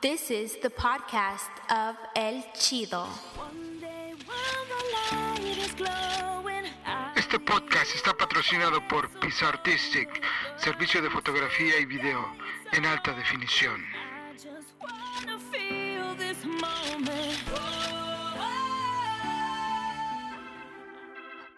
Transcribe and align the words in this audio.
This 0.00 0.30
is 0.30 0.58
the 0.62 0.70
podcast 0.70 1.50
of 1.68 1.94
El 2.14 2.42
Chido. 2.54 3.06
Este 7.16 7.38
podcast 7.38 7.94
está 7.94 8.14
patrocinado 8.14 8.80
por 8.88 9.10
Pizza 9.20 9.48
Artistic, 9.48 10.08
servicio 10.56 11.02
de 11.02 11.10
fotografía 11.10 11.78
y 11.78 11.84
video 11.84 12.24
en 12.72 12.86
alta 12.86 13.12
definición. 13.12 13.84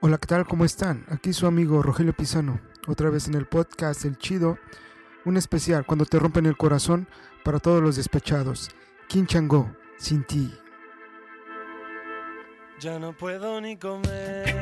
Hola, 0.00 0.18
¿qué 0.18 0.26
tal? 0.26 0.46
¿Cómo 0.46 0.64
están? 0.64 1.06
Aquí 1.10 1.32
su 1.32 1.46
amigo 1.46 1.80
Rogelio 1.80 2.12
Pisano, 2.12 2.60
otra 2.88 3.08
vez 3.08 3.28
en 3.28 3.34
el 3.34 3.46
podcast 3.46 4.04
El 4.04 4.18
Chido, 4.18 4.58
un 5.24 5.36
especial, 5.36 5.86
cuando 5.86 6.06
te 6.06 6.18
rompen 6.18 6.46
el 6.46 6.56
corazón, 6.56 7.06
para 7.42 7.58
todos 7.58 7.82
los 7.82 7.96
despechados. 7.96 8.70
Kinchangó, 9.08 9.70
sin 9.98 10.24
ti. 10.24 10.52
Ya 12.80 12.98
no 12.98 13.12
puedo 13.12 13.60
ni 13.60 13.76
comer. 13.76 14.61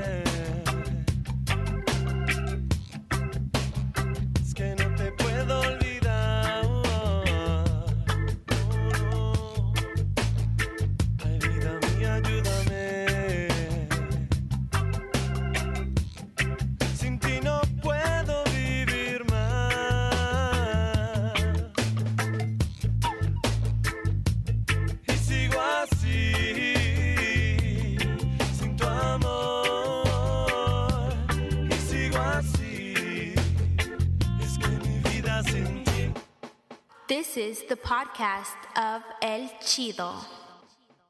podcast 38.14 38.56
of 38.76 39.02
El 39.22 39.50
Chido. 39.60 40.12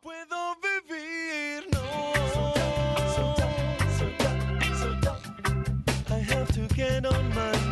Puedo 0.03 0.57
vivir, 0.63 1.67
no. 1.73 1.81
I 6.11 6.19
have 6.19 6.53
to 6.53 6.75
get 6.75 7.07
on 7.07 7.35
my 7.35 7.70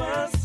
was 0.00 0.39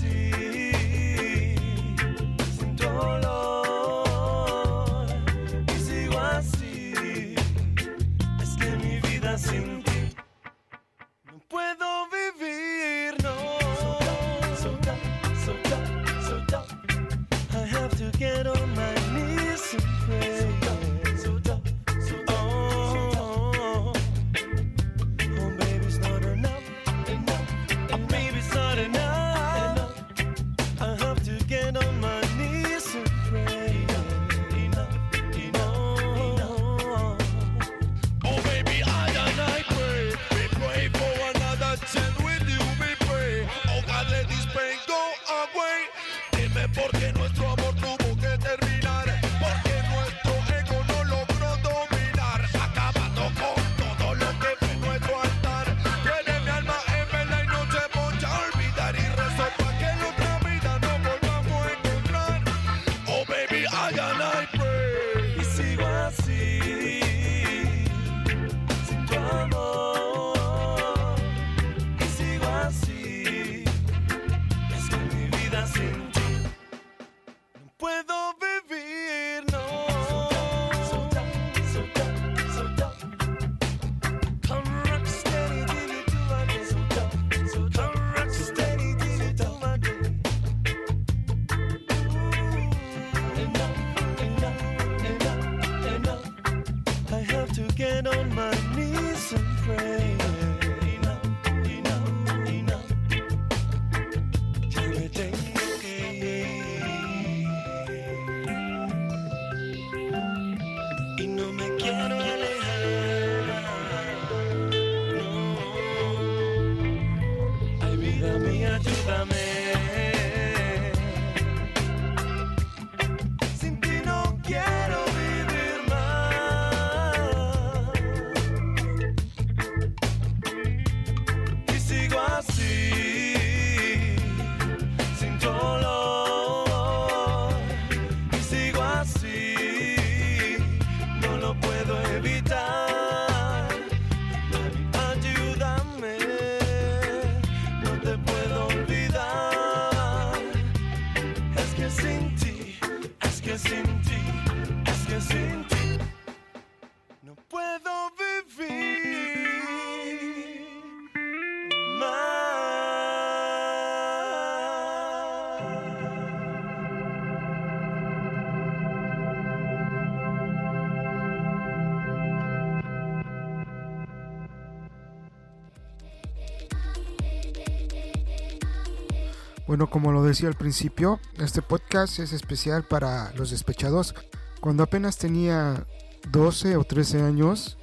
Bueno, 179.76 179.90
como 179.90 180.14
lo 180.14 180.24
decía 180.24 180.48
al 180.48 180.56
principio, 180.56 181.20
este 181.38 181.62
podcast 181.62 182.20
es 182.20 182.32
especial 182.32 182.86
para 182.86 183.34
los 183.34 183.52
despechados. 183.52 184.16
Cuando 184.62 184.84
apenas 184.84 185.18
tenía 185.18 185.86
12 186.32 186.78
o 186.78 186.86
13 186.86 187.22
años, 187.22 187.78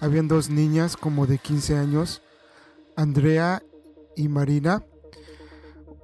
habían 0.00 0.28
dos 0.28 0.50
niñas 0.50 0.98
como 0.98 1.26
de 1.26 1.38
15 1.38 1.78
años, 1.78 2.20
Andrea 2.94 3.62
y 4.16 4.28
Marina. 4.28 4.84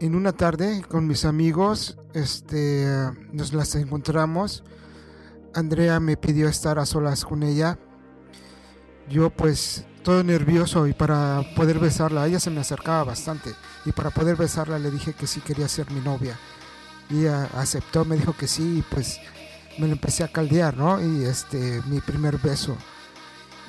En 0.01 0.15
una 0.15 0.33
tarde 0.33 0.83
con 0.89 1.07
mis 1.07 1.27
amigos, 1.27 1.99
este, 2.15 2.87
nos 3.31 3.53
las 3.53 3.75
encontramos. 3.75 4.65
Andrea 5.53 6.01
me 6.01 6.17
pidió 6.17 6.49
estar 6.49 6.79
a 6.79 6.87
solas 6.87 7.27
con 7.27 7.43
ella. 7.43 7.79
Yo 9.11 9.29
pues 9.29 9.85
todo 10.07 10.23
nervioso 10.23 10.87
y 10.87 10.93
para 10.93 11.43
poder 11.57 11.81
besarla, 11.81 12.29
ella 12.29 12.39
se 12.39 12.49
me 12.49 12.61
acercaba 12.61 13.03
bastante 13.03 13.57
y 13.85 13.91
para 13.91 14.11
poder 14.11 14.37
besarla 14.37 14.79
le 14.79 14.93
dije 14.93 15.15
que 15.15 15.27
sí 15.27 15.41
quería 15.41 15.67
ser 15.67 15.91
mi 15.91 15.99
novia. 15.99 16.39
Y 17.11 17.23
ella 17.23 17.49
aceptó, 17.57 18.05
me 18.05 18.15
dijo 18.15 18.33
que 18.33 18.47
sí 18.47 18.79
y 18.79 18.83
pues 18.83 19.19
me 19.79 19.89
lo 19.89 19.95
empecé 19.95 20.23
a 20.23 20.29
caldear, 20.29 20.77
¿no? 20.77 21.03
Y 21.03 21.25
este, 21.25 21.83
mi 21.87 22.01
primer 22.01 22.39
beso. 22.39 22.77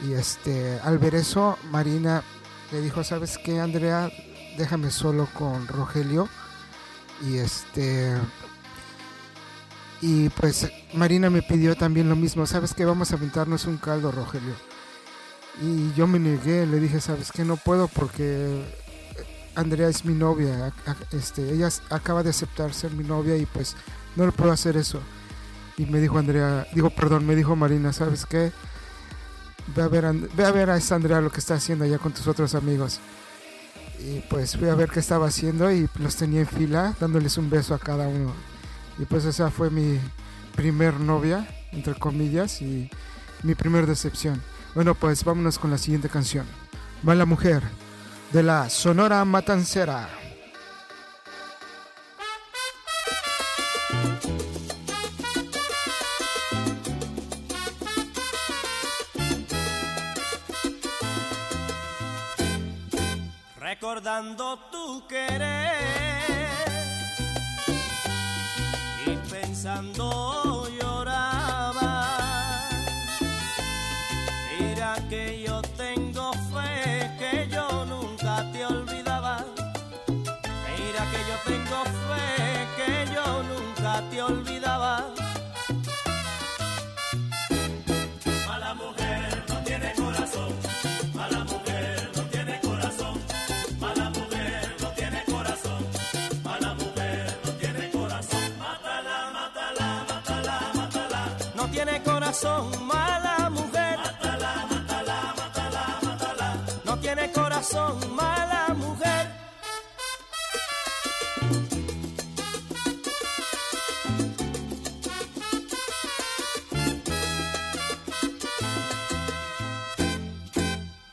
Y 0.07 0.13
este, 0.13 0.79
al 0.83 0.99
ver 0.99 1.15
eso, 1.15 1.57
Marina 1.71 2.21
le 2.71 2.81
dijo, 2.81 3.03
¿sabes 3.03 3.39
qué, 3.39 3.59
Andrea? 3.59 4.11
Déjame 4.59 4.91
solo 4.91 5.27
con 5.33 5.67
Rogelio. 5.67 6.29
Y 7.25 7.37
este... 7.37 8.15
Y 10.01 10.29
pues 10.29 10.71
Marina 10.93 11.31
me 11.31 11.41
pidió 11.41 11.75
también 11.75 12.07
lo 12.07 12.15
mismo, 12.15 12.45
¿sabes 12.45 12.75
qué? 12.75 12.85
Vamos 12.85 13.11
a 13.11 13.15
aventarnos 13.15 13.65
un 13.65 13.77
caldo, 13.77 14.11
Rogelio. 14.11 14.66
Y 15.61 15.93
yo 15.93 16.05
me 16.07 16.19
negué, 16.19 16.65
le 16.67 16.79
dije, 16.79 17.01
¿sabes 17.01 17.31
qué? 17.31 17.43
No 17.43 17.57
puedo 17.57 17.87
porque 17.87 18.63
Andrea 19.55 19.89
es 19.89 20.05
mi 20.05 20.13
novia. 20.13 20.71
Este, 21.11 21.51
ella 21.51 21.69
acaba 21.89 22.21
de 22.21 22.29
aceptar 22.29 22.73
ser 22.73 22.91
mi 22.91 23.03
novia 23.03 23.35
y 23.37 23.45
pues 23.45 23.75
no 24.15 24.25
le 24.25 24.31
puedo 24.31 24.51
hacer 24.51 24.77
eso. 24.77 25.01
Y 25.77 25.85
me 25.85 25.99
dijo 25.99 26.17
Andrea, 26.17 26.67
digo, 26.73 26.89
perdón, 26.91 27.25
me 27.25 27.35
dijo 27.35 27.55
Marina, 27.55 27.91
¿sabes 27.91 28.25
qué? 28.25 28.51
Ve 29.75 29.81
a 29.81 29.87
ver, 29.87 30.11
ve 30.13 30.45
a, 30.45 30.51
ver 30.51 30.69
a 30.69 30.77
esa 30.77 30.95
Andrea 30.95 31.21
lo 31.21 31.31
que 31.31 31.39
está 31.39 31.55
haciendo 31.55 31.85
allá 31.85 31.97
con 31.97 32.13
tus 32.13 32.27
otros 32.27 32.53
amigos. 32.53 32.99
Y 33.99 34.19
pues 34.29 34.55
fui 34.55 34.69
a 34.69 34.75
ver 34.75 34.89
qué 34.89 34.99
estaba 34.99 35.27
haciendo 35.27 35.71
y 35.71 35.89
los 35.99 36.15
tenía 36.15 36.41
en 36.41 36.47
fila, 36.47 36.95
dándoles 36.99 37.37
un 37.37 37.49
beso 37.49 37.73
a 37.73 37.79
cada 37.79 38.07
uno. 38.07 38.33
Y 38.99 39.05
pues 39.05 39.25
esa 39.25 39.49
fue 39.49 39.71
mi 39.71 39.99
primer 40.55 40.99
novia, 40.99 41.47
entre 41.71 41.95
comillas, 41.95 42.61
y 42.61 42.89
mi 43.43 43.55
primer 43.55 43.87
decepción. 43.87 44.41
Bueno, 44.77 44.93
pues 44.93 45.23
vámonos 45.23 45.57
con 45.57 45.71
la 45.71 45.79
siguiente 45.79 46.07
canción. 46.07 46.45
Mala 47.01 47.25
Mujer, 47.25 47.63
de 48.31 48.43
la 48.43 48.69
Sonora 48.69 49.25
Matancera. 49.25 50.07
Corazón, 107.67 108.15
mala 108.15 108.73
mujer. 108.75 109.27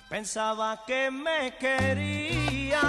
Pensaba 0.09 0.83
que 0.87 1.11
me 1.11 1.57
quería 1.59 2.81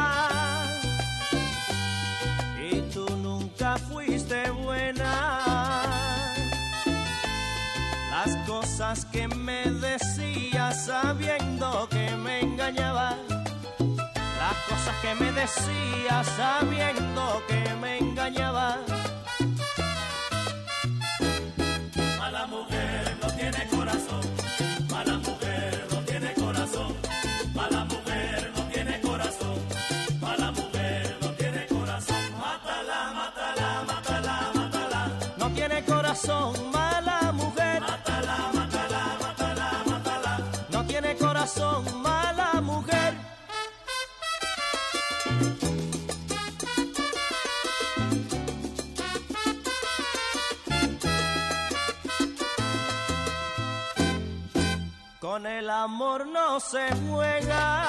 y 2.71 2.81
tú 2.93 3.05
nunca 3.17 3.77
fuiste 3.77 4.49
buena. 4.51 5.83
Las 8.11 8.35
cosas 8.47 9.05
que 9.05 9.27
me 9.27 9.65
decías 9.65 10.85
sabiendo 10.85 11.87
que 11.89 12.09
me 12.15 12.41
engañabas. 12.41 13.24
Cosas 14.85 15.01
que 15.01 15.15
me 15.15 15.31
decías 15.31 16.27
sabiendo 16.37 17.41
que 17.47 17.75
me 17.81 17.97
engañabas. 17.97 18.77
Mala 22.19 22.45
mujer 22.45 23.17
no 23.19 23.27
tiene 23.33 23.67
corazón. 23.67 24.21
Mala 24.91 25.17
mujer 25.17 25.87
no 25.91 25.97
tiene 26.01 26.33
corazón. 26.35 26.93
Mala 27.55 27.85
mujer 27.85 28.51
no 28.55 28.63
tiene 28.65 29.01
corazón. 29.01 29.57
Mala 30.21 30.51
mujer 30.51 31.17
no 31.19 31.29
tiene 31.31 31.65
corazón. 31.65 32.23
Mátala, 32.39 33.11
mátala, 33.15 33.83
mátala, 33.87 34.51
mátala. 34.53 35.11
No 35.37 35.49
tiene 35.49 35.83
corazón, 35.83 36.71
amor 55.85 56.25
no 56.25 56.59
se 56.59 56.83
juega. 57.07 57.87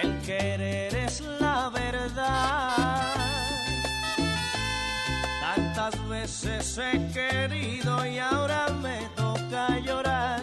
El 0.00 0.18
querer 0.22 0.94
es 0.94 1.20
la 1.38 1.68
verdad. 1.68 3.02
Tantas 5.42 6.08
veces 6.08 6.78
he 6.78 6.94
querido 7.12 8.06
y 8.06 8.18
ahora 8.18 8.68
me 8.84 8.98
toca 9.14 9.78
llorar. 9.80 10.42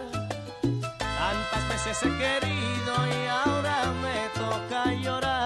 Tantas 1.22 1.63
veces 1.69 1.98
he 2.03 2.12
querido 2.24 2.93
y 3.15 3.19
ahora 3.27 3.77
me 4.03 4.19
toca 4.41 4.93
llorar. 4.93 5.37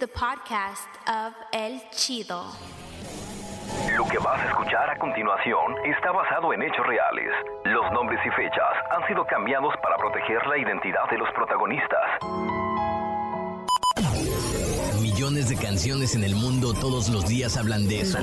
The 0.00 0.08
podcast 0.08 0.88
of 1.06 1.34
El 1.52 1.78
Chido. 1.90 2.42
Lo 3.98 4.06
que 4.06 4.16
vas 4.16 4.40
a 4.40 4.48
escuchar 4.48 4.88
a 4.88 4.98
continuación 4.98 5.74
está 5.84 6.10
basado 6.10 6.54
en 6.54 6.62
hechos 6.62 6.86
reales. 6.86 7.30
Los 7.66 7.92
nombres 7.92 8.18
y 8.24 8.30
fechas 8.30 8.72
han 8.90 9.06
sido 9.06 9.26
cambiados 9.26 9.74
para 9.82 9.98
proteger 9.98 10.46
la 10.46 10.56
identidad 10.56 11.06
de 11.10 11.18
los 11.18 11.28
protagonistas. 11.34 12.00
Millones 15.02 15.50
de 15.50 15.56
canciones 15.56 16.14
en 16.14 16.24
el 16.24 16.34
mundo 16.34 16.72
todos 16.72 17.10
los 17.10 17.26
días 17.26 17.58
hablan 17.58 17.86
de 17.86 18.00
eso. 18.00 18.18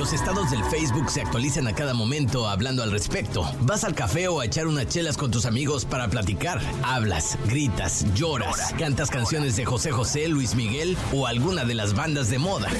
Los 0.00 0.14
estados 0.14 0.50
del 0.50 0.64
Facebook 0.64 1.10
se 1.10 1.20
actualizan 1.20 1.66
a 1.66 1.74
cada 1.74 1.92
momento 1.92 2.48
hablando 2.48 2.82
al 2.82 2.90
respecto. 2.90 3.44
Vas 3.60 3.84
al 3.84 3.94
café 3.94 4.28
o 4.28 4.40
a 4.40 4.46
echar 4.46 4.66
unas 4.66 4.86
chelas 4.86 5.18
con 5.18 5.30
tus 5.30 5.44
amigos 5.44 5.84
para 5.84 6.08
platicar. 6.08 6.58
Hablas, 6.82 7.36
gritas, 7.44 8.06
lloras, 8.14 8.72
cantas 8.78 9.10
canciones 9.10 9.56
de 9.56 9.66
José 9.66 9.90
José, 9.92 10.26
Luis 10.28 10.54
Miguel 10.54 10.96
o 11.12 11.26
alguna 11.26 11.66
de 11.66 11.74
las 11.74 11.92
bandas 11.92 12.30
de 12.30 12.38
moda. 12.38 12.70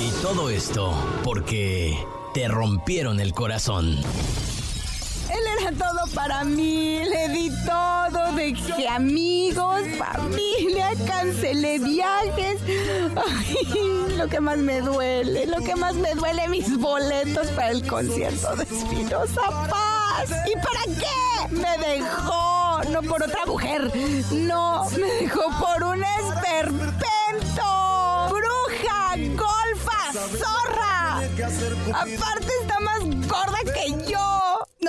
Y 0.00 0.22
todo 0.22 0.48
esto 0.48 0.94
porque 1.24 2.06
te 2.32 2.48
rompieron 2.48 3.20
el 3.20 3.34
corazón. 3.34 3.98
Él 5.30 5.44
era 5.60 5.72
todo 5.72 6.06
para 6.14 6.44
mí, 6.44 7.02
le 7.04 7.28
di 7.28 7.50
todo, 7.66 8.32
dejé 8.34 8.88
amigos, 8.88 9.82
familia, 9.98 10.90
cancelé 11.06 11.78
viajes. 11.78 12.58
Ay, 13.16 14.16
lo 14.16 14.26
que 14.28 14.40
más 14.40 14.58
me 14.58 14.80
duele, 14.80 15.46
lo 15.46 15.58
que 15.58 15.76
más 15.76 15.94
me 15.94 16.14
duele, 16.14 16.48
mis 16.48 16.78
boletos 16.78 17.48
para 17.48 17.70
el 17.70 17.86
concierto 17.86 18.56
de 18.56 18.64
Espinosa 18.64 19.42
Paz. 19.68 20.30
¿Y 20.46 20.54
para 20.56 20.84
qué? 20.98 21.54
Me 21.54 21.78
dejó, 21.78 22.80
no 22.90 23.02
por 23.02 23.22
otra 23.22 23.46
mujer, 23.46 23.90
no, 24.32 24.88
me 24.90 25.12
dejó 25.20 25.42
por 25.58 25.84
un 25.84 26.02
esperpento, 26.02 27.64
bruja, 28.28 29.14
golfa, 29.36 30.12
zorra. 30.36 31.20
Aparte 31.94 32.52
está 32.62 32.80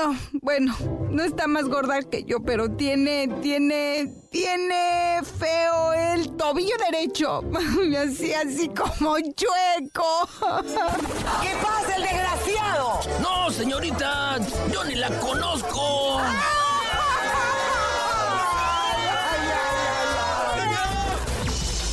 No, 0.01 0.15
bueno, 0.41 0.74
no 1.10 1.24
está 1.25 1.48
más 1.48 1.65
gorda 1.65 2.01
que 2.03 2.24
yo, 2.24 2.39
pero 2.39 2.72
tiene, 2.72 3.27
tiene, 3.41 4.13
tiene 4.29 5.20
feo 5.38 5.91
el 5.91 6.38
tobillo 6.38 6.75
derecho. 6.89 7.44
Así, 7.98 8.34
así 8.34 8.70
como 8.70 9.18
chueco. 9.20 10.29
¿Qué 11.41 11.53
pasa, 11.62 11.96
el 11.98 12.03
desgraciado? 12.03 13.00
No, 13.22 13.51
señorita, 13.51 14.38
yo 14.72 14.86
ni 14.86 14.96
la 14.96 15.10
conozco. 15.20 16.22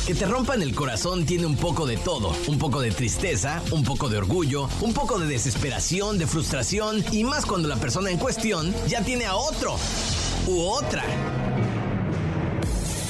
Que 0.07 0.15
te 0.15 0.25
rompan 0.25 0.61
el 0.61 0.73
corazón 0.73 1.25
tiene 1.25 1.45
un 1.45 1.57
poco 1.57 1.85
de 1.85 1.97
todo, 1.97 2.33
un 2.47 2.57
poco 2.57 2.79
de 2.79 2.91
tristeza, 2.91 3.61
un 3.71 3.83
poco 3.83 4.07
de 4.07 4.17
orgullo, 4.17 4.69
un 4.79 4.93
poco 4.93 5.19
de 5.19 5.27
desesperación, 5.27 6.17
de 6.17 6.25
frustración 6.25 7.03
y 7.11 7.25
más 7.25 7.45
cuando 7.45 7.67
la 7.67 7.75
persona 7.75 8.09
en 8.09 8.17
cuestión 8.17 8.73
ya 8.87 9.01
tiene 9.01 9.25
a 9.25 9.35
otro 9.35 9.75
u 10.47 10.61
otra. 10.61 11.03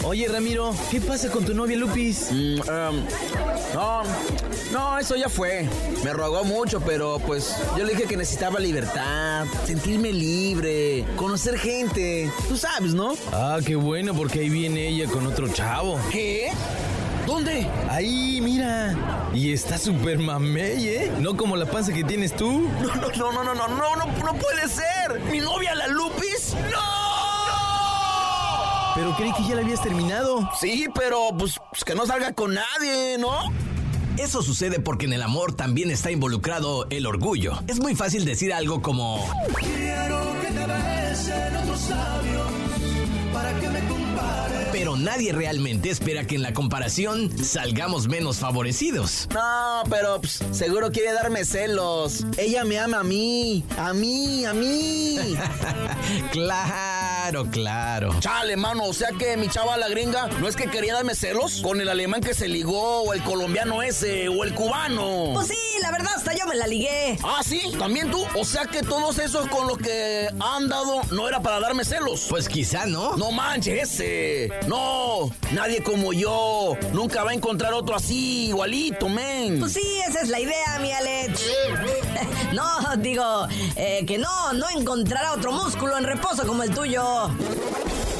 Oye, 0.07 0.25
Ramiro, 0.29 0.73
¿qué 0.89 1.01
pasa 1.01 1.29
con 1.29 1.43
tu 1.43 1.53
novia 1.53 1.75
Lupis? 1.75 2.31
Mm, 2.31 2.61
em, 2.61 3.05
no, 3.73 4.03
no, 4.71 4.97
eso 4.97 5.17
ya 5.17 5.27
fue. 5.27 5.67
Me 6.01 6.13
rogó 6.13 6.45
mucho, 6.45 6.79
pero 6.79 7.19
pues 7.19 7.53
yo 7.77 7.83
le 7.83 7.91
dije 7.91 8.05
que 8.05 8.15
necesitaba 8.15 8.57
libertad, 8.57 9.45
sentirme 9.65 10.13
libre, 10.13 11.03
conocer 11.17 11.59
gente. 11.59 12.31
Tú 12.47 12.55
sabes, 12.55 12.93
¿no? 12.93 13.15
Ah, 13.33 13.59
qué 13.65 13.75
bueno, 13.75 14.13
porque 14.13 14.39
ahí 14.39 14.49
viene 14.49 14.87
ella 14.87 15.07
con 15.09 15.27
otro 15.27 15.49
chavo. 15.49 15.99
¿Qué? 16.09 16.51
¿Dónde? 17.25 17.67
Ahí, 17.89 18.39
mira. 18.39 18.95
Y 19.33 19.51
está 19.51 19.77
súper 19.77 20.19
mamey, 20.19 20.87
¿eh? 20.87 21.11
No 21.19 21.35
como 21.35 21.57
la 21.57 21.65
panza 21.65 21.91
que 21.91 22.05
tienes 22.05 22.33
tú. 22.33 22.69
No, 22.81 22.95
no, 22.95 23.11
no, 23.11 23.43
no, 23.43 23.43
no, 23.43 23.53
no, 23.55 23.67
no, 23.67 23.95
no, 23.97 24.23
no 24.23 24.33
puede 24.39 24.69
ser. 24.69 25.19
¿Mi 25.29 25.41
novia 25.41 25.75
la 25.75 25.87
Lupis? 25.87 26.55
¡No! 26.71 27.06
Pero 28.97 29.15
creí 29.15 29.31
que 29.33 29.43
ya 29.47 29.53
la 29.53 29.61
habías 29.61 29.83
terminado. 29.83 30.49
Sí, 30.59 30.87
pero 30.95 31.29
pues, 31.37 31.59
pues 31.69 31.83
que 31.85 31.93
no 31.93 32.07
salga 32.07 32.33
con 32.33 32.55
nadie, 32.55 33.19
¿no? 33.19 33.53
Eso 34.17 34.41
sucede 34.41 34.79
porque 34.79 35.05
en 35.05 35.13
el 35.13 35.21
amor 35.21 35.55
también 35.55 35.91
está 35.91 36.09
involucrado 36.09 36.87
el 36.89 37.05
orgullo. 37.05 37.59
Es 37.67 37.79
muy 37.79 37.93
fácil 37.93 38.25
decir 38.25 38.51
algo 38.51 38.81
como... 38.81 39.23
Quiero 39.59 40.35
que 40.41 40.47
te 40.47 40.65
besen 40.65 41.55
otros 41.57 41.89
labios 41.91 42.47
para 43.31 43.59
que 43.59 43.69
me 43.69 43.87
compare. 43.87 44.67
Pero 44.71 44.97
nadie 44.97 45.31
realmente 45.31 45.91
espera 45.91 46.25
que 46.25 46.33
en 46.33 46.41
la 46.41 46.53
comparación 46.53 47.31
salgamos 47.45 48.07
menos 48.07 48.37
favorecidos. 48.37 49.27
No, 49.31 49.83
pero 49.91 50.19
pues, 50.21 50.43
seguro 50.51 50.91
quiere 50.91 51.13
darme 51.13 51.45
celos. 51.45 52.25
Ella 52.39 52.63
me 52.63 52.79
ama 52.79 53.01
a 53.01 53.03
mí, 53.03 53.63
a 53.77 53.93
mí, 53.93 54.43
a 54.43 54.53
mí. 54.53 55.35
claro, 56.31 57.06
claro. 57.51 58.15
Chale, 58.19 58.55
mano, 58.55 58.85
o 58.85 58.93
sea 58.93 59.09
que 59.17 59.37
mi 59.37 59.49
chava 59.49 59.77
la 59.77 59.89
gringa 59.89 60.27
no 60.39 60.47
es 60.47 60.55
que 60.55 60.69
quería 60.69 60.93
darme 60.93 61.15
celos 61.15 61.61
con 61.61 61.81
el 61.81 61.89
alemán 61.89 62.21
que 62.21 62.33
se 62.33 62.47
ligó, 62.47 63.01
o 63.01 63.13
el 63.13 63.21
colombiano 63.23 63.83
ese, 63.83 64.29
o 64.29 64.43
el 64.43 64.53
cubano. 64.53 65.31
Pues 65.33 65.47
sí, 65.47 65.57
la 65.81 65.91
verdad, 65.91 66.13
hasta 66.15 66.33
yo 66.33 66.45
me 66.45 66.55
la 66.55 66.67
ligué. 66.67 67.17
Ah, 67.23 67.41
sí, 67.43 67.73
también 67.77 68.09
tú. 68.09 68.23
O 68.35 68.45
sea 68.45 68.65
que 68.65 68.81
todos 68.81 69.19
esos 69.19 69.47
con 69.47 69.67
los 69.67 69.77
que 69.77 70.29
han 70.39 70.69
dado 70.69 71.01
no 71.11 71.27
era 71.27 71.41
para 71.41 71.59
darme 71.59 71.83
celos. 71.83 72.27
Pues 72.29 72.47
quizá 72.47 72.85
no. 72.85 73.15
No 73.17 73.31
manches 73.31 73.83
ese. 73.83 74.49
No, 74.67 75.29
nadie 75.51 75.83
como 75.83 76.13
yo. 76.13 76.77
Nunca 76.93 77.23
va 77.23 77.31
a 77.31 77.33
encontrar 77.33 77.73
otro 77.73 77.95
así, 77.95 78.47
igualito, 78.47 79.09
men. 79.09 79.59
Pues 79.59 79.73
sí, 79.73 79.99
esa 80.07 80.21
es 80.21 80.29
la 80.29 80.39
idea, 80.39 80.79
mi 80.79 80.91
Alex. 80.91 81.41
no, 82.53 82.95
digo, 82.97 83.47
eh, 83.75 84.05
que 84.05 84.17
no, 84.17 84.53
no 84.53 84.69
encontrará 84.69 85.33
otro 85.33 85.51
músculo 85.51 85.97
en 85.97 86.03
reposo 86.05 86.45
como 86.45 86.63
el 86.63 86.73
tuyo. 86.73 87.16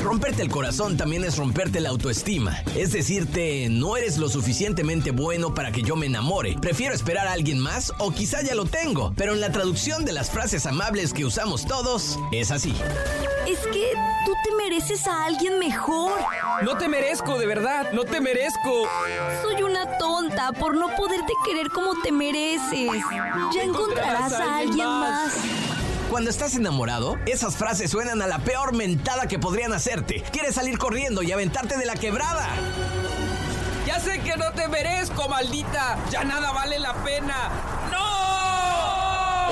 Romperte 0.02 0.42
el 0.42 0.50
corazón 0.50 0.96
también 0.96 1.24
es 1.24 1.38
romperte 1.38 1.82
la 1.82 1.90
autoestima. 1.90 2.64
Es 2.76 2.94
decirte, 2.94 3.68
no 3.70 3.98
eres 3.98 4.18
lo 4.18 4.30
suficientemente 4.30 5.12
bueno 5.12 5.54
para 5.54 5.72
que 5.72 5.82
yo 5.82 5.96
me 5.96 6.06
enamore. 6.06 6.56
Prefiero 6.62 6.96
esperar 6.96 7.28
a 7.28 7.34
alguien 7.34 7.60
más 7.60 7.92
o 8.00 8.12
quizá 8.12 8.42
ya 8.42 8.56
lo 8.56 8.66
tengo. 8.66 9.14
Pero 9.18 9.34
en 9.34 9.42
la 9.42 9.52
traducción 9.52 10.06
de 10.06 10.14
las 10.14 10.32
frases 10.32 10.66
amables 10.66 11.14
que 11.14 11.26
usamos 11.26 11.66
todos, 11.66 12.18
es 12.32 12.52
así. 12.52 12.74
Es 13.48 13.60
que 13.68 13.92
tú 14.26 14.34
te 14.44 14.56
mereces 14.56 15.06
a 15.08 15.26
alguien 15.26 15.60
mejor. 15.60 16.20
No 16.64 16.78
te 16.78 16.88
merezco, 16.88 17.38
de 17.38 17.46
verdad, 17.46 17.92
no 17.92 18.04
te 18.06 18.22
merezco. 18.22 18.88
Soy 19.42 19.62
una 19.64 19.98
tonta 19.98 20.54
por 20.54 20.76
no 20.76 20.96
poderte 20.96 21.34
querer 21.46 21.70
como 21.70 22.00
te 22.02 22.12
mereces. 22.12 22.90
Ya 23.54 23.64
encontrarás 23.64 24.34
a 24.34 24.58
alguien 24.58 24.88
más. 24.88 25.34
Cuando 26.10 26.30
estás 26.30 26.56
enamorado, 26.56 27.18
esas 27.26 27.58
frases 27.58 27.92
suenan 27.92 28.22
a 28.22 28.28
la 28.28 28.40
peor 28.40 28.74
mentada 28.74 29.28
que 29.28 29.40
podrían 29.40 29.74
hacerte. 29.74 30.24
Quieres 30.32 30.56
salir 30.56 30.78
corriendo 30.78 31.22
y 31.22 31.34
aventarte 31.34 31.78
de 31.78 31.86
la 31.86 31.96
quebrada. 31.96 32.48
Ya 33.86 34.00
sé 34.00 34.22
que 34.22 34.38
no 34.38 34.52
te 34.54 34.70
merezco, 34.70 35.28
maldita. 35.28 35.98
Ya 36.10 36.24
nada 36.24 36.54
vale 36.54 36.80
la 36.80 36.94
pena. 37.04 37.50
¡No! 37.92 38.07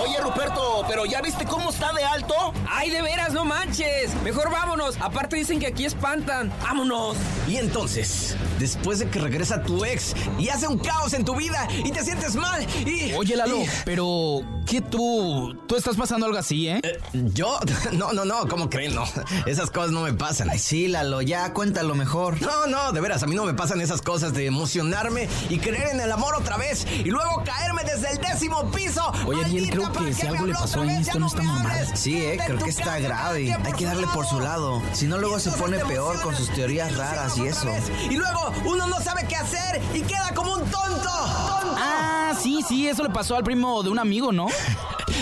Oye, 0.06 0.20
Ruperto, 0.22 0.84
pero 0.88 1.06
¿ya 1.06 1.22
viste 1.22 1.46
cómo 1.46 1.70
está 1.72 1.92
de 1.94 2.04
alto? 2.04 2.36
¡Ay, 2.70 2.90
de 2.92 3.02
veras, 3.02 3.34
no 3.34 3.44
manches! 3.46 4.14
Mejor 4.24 4.52
vámonos. 4.52 4.96
Aparte 5.02 5.36
dicen 5.36 5.60
que 5.60 5.68
aquí 5.68 5.86
espantan. 5.86 6.54
¡Vámonos! 6.62 7.18
Y 7.48 7.58
entonces, 7.58 8.36
después 8.60 9.00
de 9.00 9.10
que 9.10 9.20
regresa 9.20 9.64
tu 9.64 9.84
ex 9.86 10.16
y 10.38 10.50
hace 10.50 10.68
un 10.68 10.78
caos 10.78 11.14
en 11.14 11.26
tu 11.26 11.36
vida 11.36 11.68
y 11.84 11.92
te 11.92 12.04
sientes 12.04 12.36
mal 12.36 12.66
y... 12.86 13.14
Oye, 13.14 13.36
Lalo, 13.36 13.58
y- 13.62 13.68
pero 13.84 14.42
¿qué 14.68 14.82
tú? 14.82 15.56
Tú 15.68 15.76
estás 15.76 15.96
pasando 15.96 16.26
algo 16.28 16.38
así, 16.38 16.68
¿eh? 16.68 16.80
Eh, 16.84 17.00
¿Yo? 17.14 17.58
No, 17.94 18.14
no, 18.14 18.26
no, 18.26 18.48
¿cómo 18.48 18.70
creen? 18.70 18.94
No, 18.94 19.06
esas 19.46 19.72
cosas 19.72 19.92
no 19.92 20.02
me 20.02 20.14
pasan. 20.14 20.50
Ay, 20.50 20.60
sí, 20.60 20.88
Lalo, 20.88 21.22
ya 21.22 21.52
cuéntalo 21.54 21.96
mejor. 21.96 22.42
No, 22.42 22.68
no, 22.68 22.92
de 22.92 23.02
veras, 23.02 23.24
a 23.24 23.28
mí 23.28 23.36
no 23.36 23.46
me 23.46 23.54
pasan 23.54 23.82
esas 23.82 24.02
cosas 24.02 24.34
de 24.34 24.46
emocionarme 24.46 25.28
y 25.50 25.58
creer 25.60 25.90
en 25.94 26.00
el 26.02 26.12
amor 26.12 26.36
otra 26.36 26.58
vez 26.58 26.86
y 27.04 27.10
luego 27.10 27.44
caerme 27.44 27.84
desde 27.84 28.12
el 28.12 28.18
décimo 28.20 28.70
piso. 28.72 29.02
Oye, 29.26 29.70
creo 29.70 29.92
que 29.98 30.04
¿para 30.04 30.14
si 30.14 30.28
algo 30.28 30.46
le 30.46 30.54
pasó 30.54 30.82
vez? 30.82 31.00
esto 31.08 31.20
no 31.20 31.28
está 31.28 31.44
normal. 31.44 31.88
Sí, 31.94 32.18
eh, 32.18 32.40
creo 32.46 32.58
en 32.58 32.64
que 32.64 32.70
está 32.70 33.00
grave. 33.00 33.54
Hay 33.54 33.74
que 33.74 33.86
darle 33.86 34.08
por 34.08 34.26
su 34.26 34.40
lado. 34.40 34.82
Si 34.94 35.08
no, 35.08 35.18
luego 35.18 35.40
se 35.40 35.52
pone 35.52 35.78
peor 35.80 36.22
con 36.22 36.36
sus 36.36 36.50
teorías 36.50 36.96
raras 36.96 37.38
y 37.38 37.48
eso. 37.48 37.70
Y 38.10 38.16
luego 38.16 38.52
uno 38.66 38.88
no 38.88 39.00
sabe 39.02 39.26
qué 39.28 39.36
hacer 39.36 39.82
y 39.94 40.02
queda 40.02 40.32
como 40.36 40.54
un 40.54 40.62
tonto. 40.62 41.02
tonto. 41.02 41.76
Ah, 41.78 42.34
sí, 42.42 42.62
sí, 42.68 42.88
eso 42.88 43.04
le 43.04 43.10
pasó 43.10 43.36
al 43.36 43.44
primo 43.44 43.84
de 43.84 43.90
un 43.90 44.00
amigo, 44.00 44.32
¿no? 44.32 44.48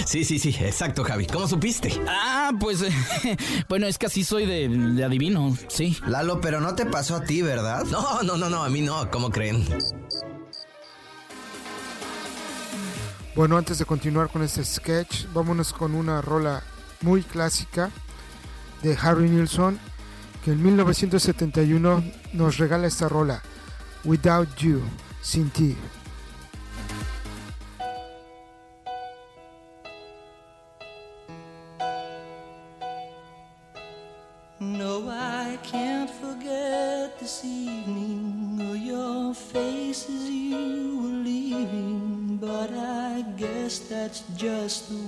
Sí, 0.06 0.25
sí, 0.25 0.39
sí, 0.39 0.50
exacto, 0.60 1.03
Javi. 1.03 1.27
¿Cómo 1.27 1.48
supiste? 1.48 1.94
Ah, 2.08 2.51
pues 2.60 2.84
bueno, 3.70 3.88
es 3.88 3.98
que 3.98 4.08
así 4.08 4.24
soy 4.24 4.46
de, 4.46 4.68
de 4.68 5.03
adivino, 5.03 5.56
sí. 5.68 5.98
Lalo, 6.08 6.42
pero 6.42 6.60
no 6.60 6.75
te 6.75 6.86
pasó 6.86 7.15
a 7.15 7.24
ti, 7.24 7.42
¿verdad? 7.42 7.84
No, 7.86 8.22
no, 8.24 8.38
no, 8.38 8.50
no, 8.50 8.63
a 8.63 8.70
mí 8.70 8.82
no, 8.82 9.10
¿cómo 9.12 9.30
creen? 9.30 9.65
Bueno, 13.36 13.58
antes 13.58 13.80
de 13.80 13.86
continuar 13.86 14.30
con 14.30 14.44
este 14.44 14.63
sketch, 14.63 15.25
vámonos 15.34 15.74
con 15.74 15.96
una 15.96 16.22
rola 16.22 16.62
muy 17.02 17.24
clásica 17.24 17.90
de 18.84 18.96
Harry 19.02 19.28
Nilsson, 19.28 19.80
que 20.46 20.52
en 20.52 20.62
1971 20.62 22.04
nos 22.34 22.58
regala 22.58 22.86
esta 22.86 23.10
rola, 23.10 23.42
Without 24.04 24.56
You, 24.58 24.82
sin 25.24 25.50
ti. 25.50 25.75
eres 44.63 44.86
tú. 44.88 45.03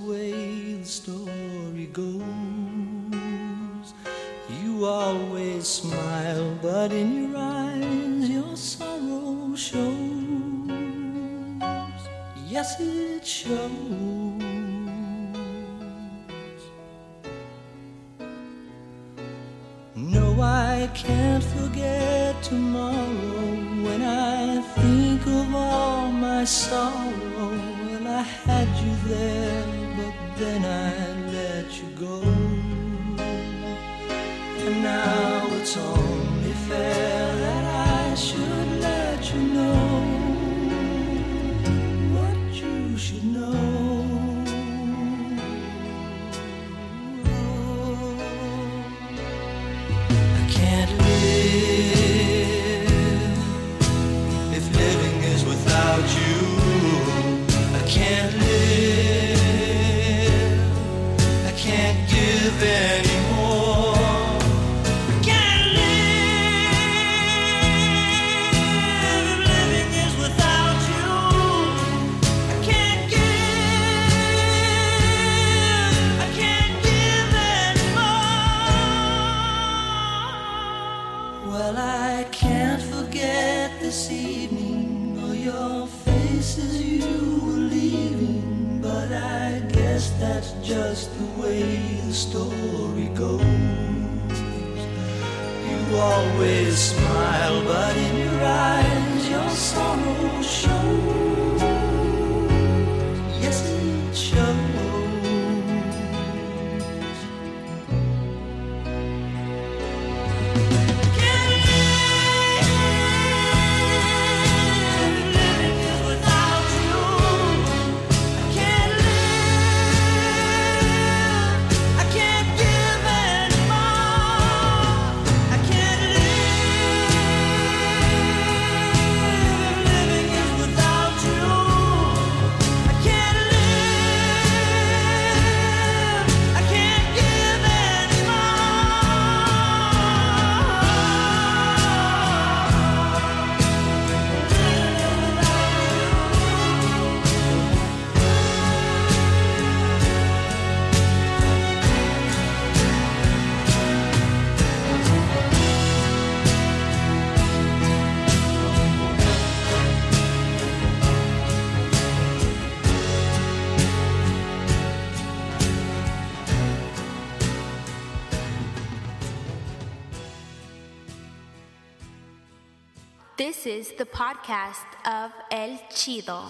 Podcast 174.45 174.85
of 175.07 175.31
El 175.49 175.79
Chido. 175.89 176.43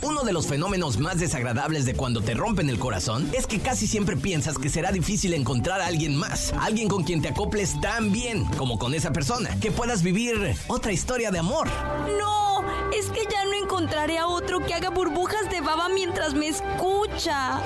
Uno 0.00 0.22
de 0.22 0.32
los 0.32 0.46
fenómenos 0.46 0.98
más 0.98 1.18
desagradables 1.18 1.84
de 1.84 1.94
cuando 1.94 2.22
te 2.22 2.32
rompen 2.32 2.70
el 2.70 2.78
corazón 2.78 3.30
es 3.34 3.46
que 3.46 3.60
casi 3.60 3.86
siempre 3.86 4.16
piensas 4.16 4.56
que 4.56 4.70
será 4.70 4.90
difícil 4.90 5.34
encontrar 5.34 5.82
a 5.82 5.86
alguien 5.86 6.16
más, 6.16 6.54
alguien 6.58 6.88
con 6.88 7.04
quien 7.04 7.20
te 7.20 7.28
acoples 7.28 7.78
tan 7.80 8.10
bien 8.10 8.46
como 8.56 8.78
con 8.78 8.94
esa 8.94 9.12
persona, 9.12 9.50
que 9.60 9.70
puedas 9.70 10.02
vivir 10.02 10.56
otra 10.68 10.92
historia 10.92 11.30
de 11.30 11.40
amor. 11.40 11.68
No, 12.18 12.64
es 12.92 13.10
que 13.10 13.24
ya 13.30 13.44
no 13.44 13.52
encontraré 13.52 14.18
a 14.18 14.26
otro 14.26 14.60
que 14.60 14.72
haga 14.72 14.88
burbujas 14.88 15.50
de 15.50 15.60
baba 15.60 15.90
mientras 15.90 16.32
me 16.32 16.48
escucha. 16.48 17.60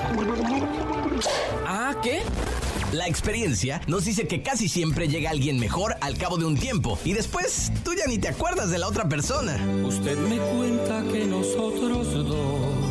¿Ah, 1.65 1.95
qué? 2.01 2.23
La 2.91 3.07
experiencia 3.07 3.81
nos 3.85 4.05
dice 4.05 4.27
que 4.27 4.41
casi 4.41 4.67
siempre 4.67 5.07
llega 5.07 5.29
alguien 5.29 5.59
mejor 5.59 5.95
al 6.01 6.17
cabo 6.17 6.37
de 6.37 6.45
un 6.45 6.57
tiempo 6.57 6.97
y 7.05 7.13
después 7.13 7.71
tú 7.83 7.93
ya 7.93 8.07
ni 8.07 8.17
te 8.17 8.29
acuerdas 8.29 8.71
de 8.71 8.79
la 8.79 8.87
otra 8.87 9.07
persona. 9.07 9.59
Usted 9.85 10.17
me 10.17 10.37
cuenta 10.37 11.03
que 11.11 11.25
nosotros 11.25 12.11
dos 12.27 12.88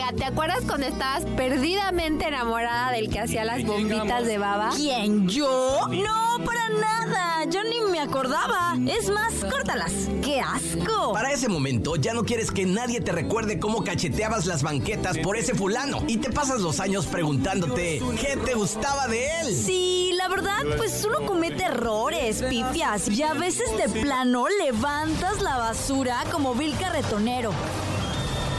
amiga, 0.00 0.16
¿te 0.16 0.24
acuerdas 0.24 0.60
cuando 0.66 0.86
estabas 0.86 1.24
perdidamente 1.36 2.26
enamorada 2.28 2.92
del 2.92 3.10
que 3.10 3.20
hacía 3.20 3.44
las 3.44 3.64
bombitas 3.64 4.26
de 4.26 4.38
baba? 4.38 4.70
¿Quién? 4.76 5.28
¿Yo? 5.28 5.88
No, 5.90 6.44
para 6.44 6.68
nada. 6.68 7.44
Yo 7.50 7.60
ni 7.64 7.90
me 7.90 8.00
acordaba. 8.00 8.76
Es 8.86 9.10
más, 9.10 9.32
córtalas. 9.50 9.92
¡Qué 10.22 10.40
asco! 10.40 11.12
Para 11.12 11.32
ese 11.32 11.48
momento 11.48 11.96
ya 11.96 12.14
no 12.14 12.24
quieres 12.24 12.50
que 12.50 12.66
nadie 12.66 13.00
te 13.00 13.12
recuerde 13.12 13.58
cómo 13.58 13.82
cacheteabas 13.82 14.46
las 14.46 14.62
banquetas 14.62 15.18
por 15.18 15.36
ese 15.36 15.54
fulano 15.54 16.02
y 16.06 16.18
te 16.18 16.30
pasas 16.30 16.60
los 16.60 16.80
años 16.80 17.06
preguntándote 17.06 18.02
qué 18.20 18.36
te 18.36 18.54
gustaba 18.54 19.08
de 19.08 19.40
él. 19.40 19.54
Sí, 19.54 20.12
la 20.14 20.28
verdad, 20.28 20.62
pues 20.76 21.04
uno 21.04 21.26
comete 21.26 21.64
errores, 21.64 22.42
pifias, 22.42 23.08
y 23.08 23.22
a 23.22 23.32
veces 23.34 23.66
de 23.76 23.88
plano 24.00 24.46
levantas 24.62 25.40
la 25.42 25.56
basura 25.56 26.24
como 26.30 26.54
vil 26.54 26.76
carretonero. 26.78 27.52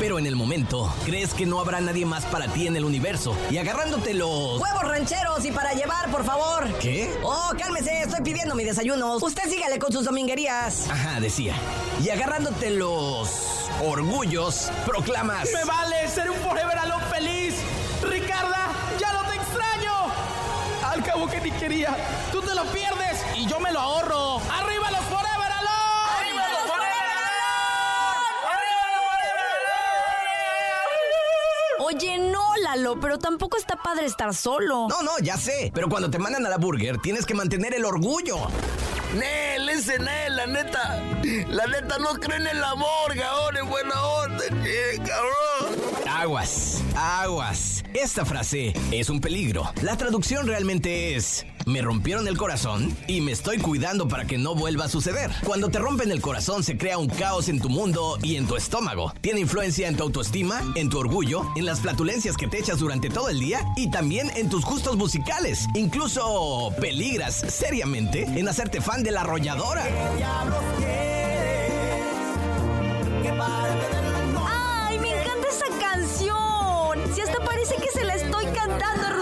Pero 0.01 0.17
en 0.17 0.25
el 0.25 0.35
momento, 0.35 0.91
crees 1.05 1.31
que 1.31 1.45
no 1.45 1.59
habrá 1.59 1.79
nadie 1.79 2.07
más 2.07 2.25
para 2.25 2.47
ti 2.47 2.65
en 2.65 2.75
el 2.75 2.85
universo 2.85 3.37
y 3.51 3.59
agarrándote 3.59 4.15
los... 4.15 4.59
Huevos 4.59 4.81
rancheros 4.81 5.45
y 5.45 5.51
para 5.51 5.73
llevar, 5.73 6.09
por 6.09 6.25
favor. 6.25 6.67
¿Qué? 6.79 7.13
Oh, 7.21 7.51
cálmese, 7.55 8.01
estoy 8.01 8.21
pidiendo 8.21 8.55
mi 8.55 8.63
desayuno. 8.63 9.17
Usted 9.17 9.47
sígale 9.47 9.77
con 9.77 9.91
sus 9.91 10.03
dominguerías. 10.03 10.89
Ajá, 10.89 11.19
decía. 11.19 11.53
Y 12.03 12.09
agarrándote 12.09 12.71
los 12.71 13.29
orgullos, 13.83 14.71
proclamas... 14.87 15.47
¡Me 15.53 15.65
vale 15.65 16.07
ser 16.07 16.31
un 16.31 16.37
Forever 16.37 16.79
Alone 16.79 17.05
feliz! 17.05 17.53
¡Ricarda, 18.01 18.71
ya 18.99 19.13
no 19.13 19.29
te 19.29 19.35
extraño! 19.35 19.93
Al 20.83 21.03
cabo 21.03 21.27
que 21.27 21.41
ni 21.41 21.51
quería. 21.51 21.95
Tú 22.31 22.41
te 22.41 22.55
lo 22.55 22.63
pierdes 22.71 23.23
y 23.35 23.45
yo 23.45 23.59
me 23.59 23.71
lo 23.71 23.79
ahorro. 23.79 24.37
¡Arriba 24.49 24.89
los 24.89 25.05
Forever 25.05 25.51
Alone! 25.51 26.17
¡Arriba 26.17 26.41
los 26.53 26.71
Oye, 31.93 32.17
no, 32.17 32.55
Lalo, 32.63 32.99
pero 33.01 33.19
tampoco 33.19 33.57
está 33.57 33.75
padre 33.75 34.05
estar 34.05 34.33
solo. 34.33 34.87
No, 34.87 35.01
no, 35.01 35.11
ya 35.21 35.35
sé. 35.35 35.71
Pero 35.73 35.89
cuando 35.89 36.09
te 36.09 36.19
mandan 36.19 36.45
a 36.45 36.49
la 36.49 36.57
burger, 36.57 36.99
tienes 36.99 37.25
que 37.25 37.33
mantener 37.33 37.73
el 37.73 37.83
orgullo. 37.83 38.37
Nel, 39.13 39.67
ese 39.67 39.99
Nel, 39.99 40.37
la 40.37 40.47
neta. 40.47 41.03
La 41.49 41.67
neta 41.67 41.97
no 41.97 42.13
cree 42.13 42.37
en 42.37 42.47
el 42.47 42.63
amor, 42.63 43.13
cabrón, 43.13 43.57
en 43.57 43.69
buena 43.69 44.01
onda, 44.03 44.43
che, 44.63 44.99
cabrón. 44.99 45.81
Aguas, 46.07 46.81
aguas. 46.95 47.83
Esta 47.93 48.23
frase 48.23 48.73
es 48.91 49.09
un 49.09 49.19
peligro. 49.19 49.69
La 49.81 49.97
traducción 49.97 50.47
realmente 50.47 51.15
es... 51.15 51.45
Me 51.71 51.81
rompieron 51.81 52.27
el 52.27 52.37
corazón 52.37 52.93
y 53.07 53.21
me 53.21 53.31
estoy 53.31 53.57
cuidando 53.57 54.09
para 54.09 54.25
que 54.25 54.37
no 54.37 54.55
vuelva 54.55 54.85
a 54.85 54.89
suceder. 54.89 55.31
Cuando 55.45 55.69
te 55.69 55.79
rompen 55.79 56.11
el 56.11 56.19
corazón 56.19 56.65
se 56.65 56.77
crea 56.77 56.97
un 56.97 57.07
caos 57.07 57.47
en 57.47 57.61
tu 57.61 57.69
mundo 57.69 58.17
y 58.21 58.35
en 58.35 58.45
tu 58.45 58.57
estómago. 58.57 59.13
Tiene 59.21 59.39
influencia 59.39 59.87
en 59.87 59.95
tu 59.95 60.03
autoestima, 60.03 60.61
en 60.75 60.89
tu 60.89 60.99
orgullo, 60.99 61.49
en 61.55 61.65
las 61.65 61.79
flatulencias 61.79 62.35
que 62.35 62.49
te 62.49 62.59
echas 62.59 62.79
durante 62.79 63.09
todo 63.09 63.29
el 63.29 63.39
día 63.39 63.65
y 63.77 63.89
también 63.89 64.29
en 64.35 64.49
tus 64.49 64.65
gustos 64.65 64.97
musicales. 64.97 65.65
Incluso 65.73 66.73
peligras 66.81 67.35
seriamente 67.35 68.23
en 68.23 68.49
hacerte 68.49 68.81
fan 68.81 69.01
de 69.01 69.11
la 69.11 69.21
arrolladora. 69.21 69.85
¡Ay, 74.45 74.99
me 74.99 75.21
encanta 75.21 75.47
esa 75.47 75.67
canción! 75.79 77.15
Si 77.15 77.21
hasta 77.21 77.41
parece 77.45 77.75
que 77.75 77.97
se 77.97 78.03
la 78.03 78.15
estoy 78.15 78.43
cantando. 78.47 79.20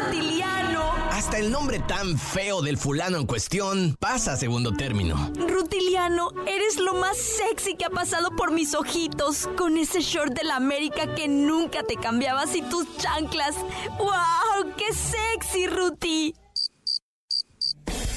Hasta 1.30 1.42
el 1.42 1.52
nombre 1.52 1.78
tan 1.78 2.18
feo 2.18 2.63
del 2.63 2.80
fulano 2.80 3.20
en 3.20 3.28
cuestión 3.28 3.96
pasa 4.00 4.34
a 4.34 4.36
segundo 4.36 4.72
término. 4.72 5.32
Rutiliano, 5.36 6.32
eres 6.48 6.78
lo 6.78 6.96
más 6.96 7.18
sexy 7.18 7.76
que 7.76 7.86
ha 7.86 7.92
pasado 7.92 8.36
por 8.36 8.52
mis 8.52 8.74
ojitos, 8.74 9.48
con 9.56 9.78
ese 9.78 10.02
short 10.02 10.34
de 10.34 10.44
la 10.44 10.56
América 10.56 11.13
que 11.13 11.28
nunca 11.28 11.84
te 11.84 11.98
cambiabas 11.98 12.56
y 12.56 12.63
tus 12.63 12.98
chanclas. 12.98 13.56
¡Wow! 14.00 14.74
¡Qué 14.76 14.92
sexy, 14.92 15.68
Ruti! 15.68 16.34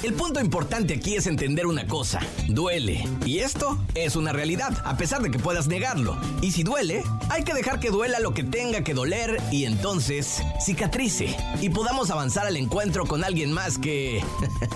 El 0.03 0.15
punto 0.15 0.41
importante 0.41 0.95
aquí 0.95 1.15
es 1.15 1.27
entender 1.27 1.65
una 1.65 1.87
cosa. 1.87 2.19
Duele. 2.49 3.07
Y 3.25 3.39
esto 3.39 3.77
es 3.95 4.17
una 4.17 4.33
realidad, 4.33 4.81
a 4.83 4.97
pesar 4.97 5.21
de 5.21 5.31
que 5.31 5.39
puedas 5.39 5.67
negarlo. 5.67 6.17
Y 6.41 6.51
si 6.51 6.63
duele, 6.63 7.03
hay 7.29 7.45
que 7.45 7.53
dejar 7.53 7.79
que 7.79 7.89
duela 7.89 8.19
lo 8.19 8.33
que 8.33 8.43
tenga 8.43 8.83
que 8.83 8.93
doler 8.93 9.41
y 9.49 9.63
entonces 9.63 10.43
cicatrice. 10.59 11.37
Y 11.61 11.69
podamos 11.69 12.11
avanzar 12.11 12.45
al 12.45 12.57
encuentro 12.57 13.05
con 13.05 13.23
alguien 13.23 13.53
más 13.53 13.77
que... 13.77 14.21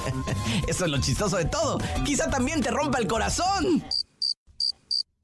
Eso 0.68 0.86
es 0.86 0.92
lo 0.92 0.98
chistoso 1.00 1.36
de 1.36 1.46
todo. 1.46 1.78
Quizá 2.06 2.30
también 2.30 2.62
te 2.62 2.72
rompa 2.72 2.98
el 3.00 3.08
corazón. 3.08 3.84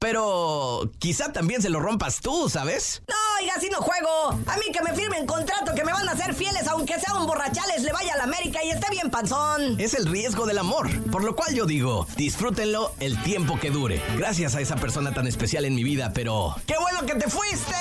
Pero 0.04 0.90
quizá 0.98 1.32
también 1.32 1.62
se 1.62 1.70
lo 1.70 1.80
rompas 1.80 2.20
tú, 2.20 2.50
¿sabes? 2.50 3.02
No, 3.08 3.14
oiga, 3.40 3.58
si 3.58 3.70
no 3.70 3.78
juego. 3.78 4.38
A 4.46 4.56
mí 4.58 4.70
que 4.70 4.82
me 4.82 4.92
firmen 4.92 5.24
contrato 5.24 5.74
que 5.74 5.82
me 5.82 5.94
van 5.94 6.06
a 6.06 6.12
hacer 6.12 6.34
fieles 6.34 6.68
aunque 6.68 7.00
sea 7.00 7.14
un 7.14 7.26
borrachales, 7.26 7.80
le 7.80 7.90
vaya 7.90 8.12
a 8.12 8.18
la 8.18 8.24
América 8.24 8.62
y 8.62 8.68
esté 8.68 8.90
bien 8.90 9.10
panzón. 9.10 9.80
Es 9.80 9.94
el 9.94 10.04
riesgo 10.04 10.44
del 10.44 10.58
amor. 10.58 10.90
Por 11.10 11.24
lo 11.24 11.34
cual 11.34 11.54
yo 11.54 11.64
digo, 11.64 12.06
disfrútenlo 12.18 12.92
el 13.00 13.18
tiempo 13.22 13.58
que 13.58 13.70
dure. 13.70 14.02
Gracias 14.18 14.54
a 14.54 14.60
esa 14.60 14.76
persona 14.76 15.14
tan 15.14 15.26
especial 15.26 15.64
en 15.64 15.74
mi 15.74 15.84
vida, 15.84 16.12
pero... 16.12 16.54
¡Qué 16.66 16.76
bueno 16.76 17.06
que 17.06 17.14
te 17.14 17.30
fuiste! 17.30 17.74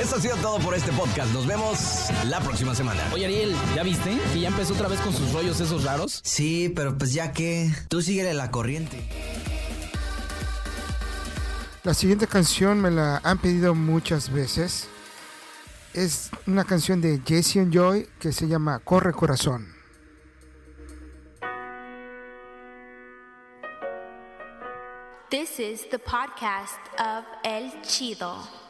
Eso 0.00 0.16
ha 0.16 0.20
sido 0.20 0.34
todo 0.36 0.58
por 0.60 0.74
este 0.74 0.90
podcast. 0.92 1.30
Nos 1.34 1.46
vemos 1.46 2.08
la 2.24 2.40
próxima 2.40 2.74
semana. 2.74 3.02
Oye, 3.12 3.26
Ariel, 3.26 3.54
¿ya 3.74 3.82
viste? 3.82 4.18
Que 4.32 4.40
ya 4.40 4.48
empezó 4.48 4.72
otra 4.72 4.88
vez 4.88 4.98
con 5.00 5.12
sus 5.12 5.30
rollos 5.34 5.60
esos 5.60 5.84
raros. 5.84 6.22
Sí, 6.24 6.72
pero 6.74 6.96
pues 6.96 7.12
ya 7.12 7.32
que 7.32 7.70
tú 7.88 8.00
síguele 8.00 8.32
la 8.32 8.50
corriente. 8.50 9.06
La 11.84 11.92
siguiente 11.92 12.26
canción 12.26 12.80
me 12.80 12.90
la 12.90 13.18
han 13.18 13.36
pedido 13.38 13.74
muchas 13.74 14.32
veces. 14.32 14.88
Es 15.92 16.30
una 16.46 16.64
canción 16.64 17.02
de 17.02 17.20
Jesse 17.22 17.58
and 17.58 17.74
Joy 17.74 18.08
que 18.18 18.32
se 18.32 18.48
llama 18.48 18.78
Corre 18.78 19.12
Corazón. 19.12 19.74
This 25.28 25.60
is 25.60 25.86
the 25.90 25.98
podcast 25.98 26.80
of 26.98 27.26
El 27.44 27.70
Chido. 27.82 28.69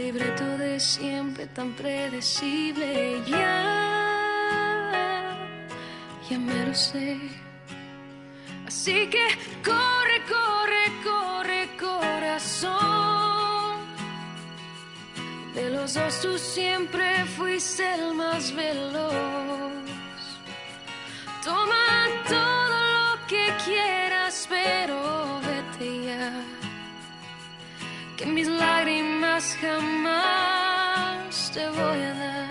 libreto 0.00 0.46
de 0.56 0.80
siempre 0.80 1.46
tan 1.46 1.72
predecible. 1.74 3.22
Ya, 3.26 3.58
ya 6.28 6.38
me 6.38 6.66
lo 6.66 6.74
sé. 6.74 7.18
Así 8.66 9.08
que 9.14 9.26
corre, 9.70 10.18
corre, 10.34 10.84
corre, 11.08 11.60
corazón. 11.86 12.80
De 15.54 15.68
los 15.70 15.94
dos 15.94 16.20
tú 16.22 16.38
siempre 16.38 17.24
fuiste 17.36 17.84
el 17.94 18.14
más 18.14 18.54
veloz. 18.54 20.22
Toma 21.44 21.86
todo 22.36 22.76
lo 22.96 23.26
que 23.26 23.44
quieras, 23.64 24.46
pero 24.48 25.40
vete 25.46 26.04
ya 26.06 26.32
que 28.20 28.26
mis 28.26 28.48
jamás 29.60 31.32
te 31.52 31.66
voy 31.68 32.02
a 32.02 32.14
dar. 32.14 32.50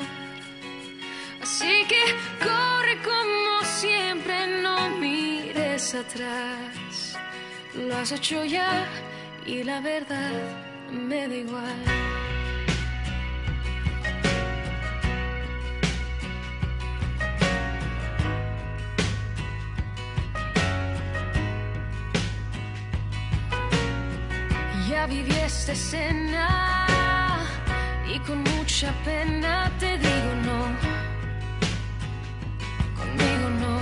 Así 1.41 1.85
que 1.87 2.01
corre 2.39 2.95
como 3.03 3.63
siempre, 3.63 4.61
no 4.63 4.89
mires 4.97 5.93
atrás. 5.93 7.17
Lo 7.75 7.95
has 7.97 8.11
hecho 8.11 8.43
ya 8.43 8.87
y 9.45 9.63
la 9.63 9.79
verdad 9.81 10.31
me 10.91 11.27
da 11.27 11.35
igual. 11.35 11.83
Ya 24.89 25.05
viví 25.05 25.35
esta 25.45 25.73
escena 25.73 26.78
con 28.25 28.43
mucha 28.43 28.91
pena 29.05 29.71
te 29.79 29.97
digo 29.97 30.31
no. 30.45 30.59
Conmigo 32.97 33.49
no. 33.61 33.73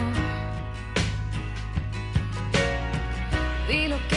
Vi 3.68 3.88
lo 3.88 3.98
que 4.10 4.17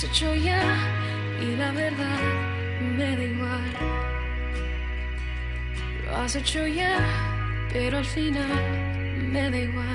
Has 0.00 0.08
hecho 0.08 0.34
ya 0.34 0.62
y 1.42 1.56
la 1.56 1.72
verdad 1.72 2.20
me 2.96 3.16
da 3.16 3.22
igual. 3.22 3.76
Lo 6.06 6.16
has 6.16 6.36
hecho 6.36 6.66
ya, 6.66 7.68
pero 7.70 7.98
al 7.98 8.04
final 8.06 8.48
me 9.30 9.50
da 9.50 9.58
igual. 9.58 9.86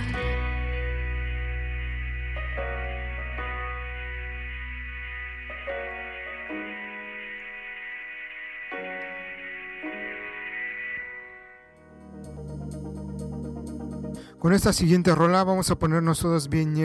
Con 14.38 14.54
esta 14.54 14.72
siguiente 14.72 15.16
rola 15.16 15.44
vamos 15.44 15.72
a 15.72 15.80
ponernos 15.80 16.20
todos 16.20 16.48
bien. 16.48 16.76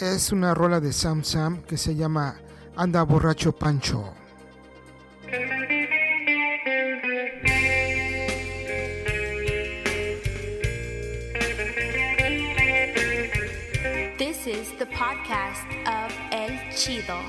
Es 0.00 0.32
una 0.32 0.54
rola 0.54 0.80
de 0.80 0.92
Sam 0.92 1.22
Sam 1.22 1.62
que 1.62 1.76
se 1.76 1.94
llama 1.94 2.40
Anda 2.76 3.02
borracho 3.02 3.52
Pancho. 3.52 4.14
This 14.18 14.46
is 14.46 14.72
the 14.78 14.86
podcast 14.86 15.68
of 15.86 16.12
El 16.32 16.50
Chido. 16.74 17.20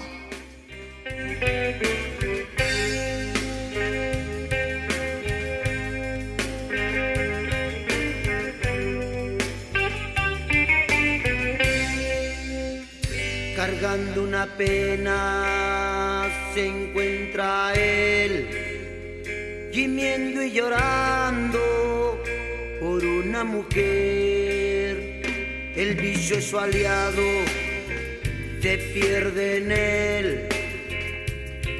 Pena 14.47 16.27
se 16.53 16.67
encuentra 16.67 17.73
él, 17.73 19.69
gimiendo 19.71 20.43
y 20.43 20.51
llorando 20.51 22.21
por 22.82 23.06
una 23.06 23.43
mujer. 23.43 25.21
El 25.75 25.95
vicio 25.95 26.38
es 26.38 26.45
su 26.45 26.60
aliado, 26.60 27.23
se 28.62 28.77
pierde 28.77 29.58
en 29.58 29.71
él. 29.71 30.49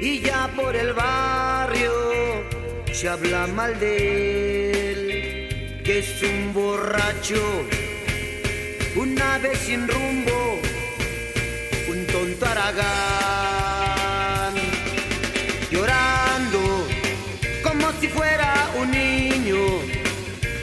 Y 0.00 0.20
ya 0.20 0.50
por 0.56 0.74
el 0.74 0.94
barrio 0.94 1.92
se 2.92 3.08
habla 3.08 3.46
mal 3.46 3.78
de 3.78 4.90
él, 4.90 5.82
que 5.84 5.98
es 5.98 6.22
un 6.22 6.54
borracho, 6.54 7.66
una 8.96 9.38
vez 9.38 9.58
sin 9.58 9.86
rumbo 9.86 10.63
llorando 15.70 16.86
como 17.62 17.92
si 18.00 18.08
fuera 18.08 18.70
un 18.76 18.90
niño, 18.90 19.56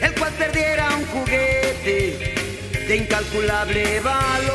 el 0.01 0.13
cual 0.15 0.33
perdiera 0.33 0.89
un 0.95 1.05
juguete 1.07 2.33
de 2.87 2.95
incalculable 2.97 3.99
valor. 4.01 4.51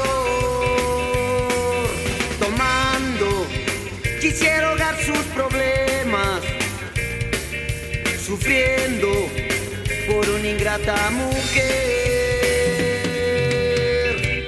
Tomando, 2.38 3.46
quisiera 4.20 4.68
ahogar 4.68 4.96
sus 5.02 5.24
problemas, 5.34 6.40
sufriendo 8.24 9.30
por 10.06 10.28
una 10.28 10.48
ingrata 10.48 11.10
mujer. 11.10 11.86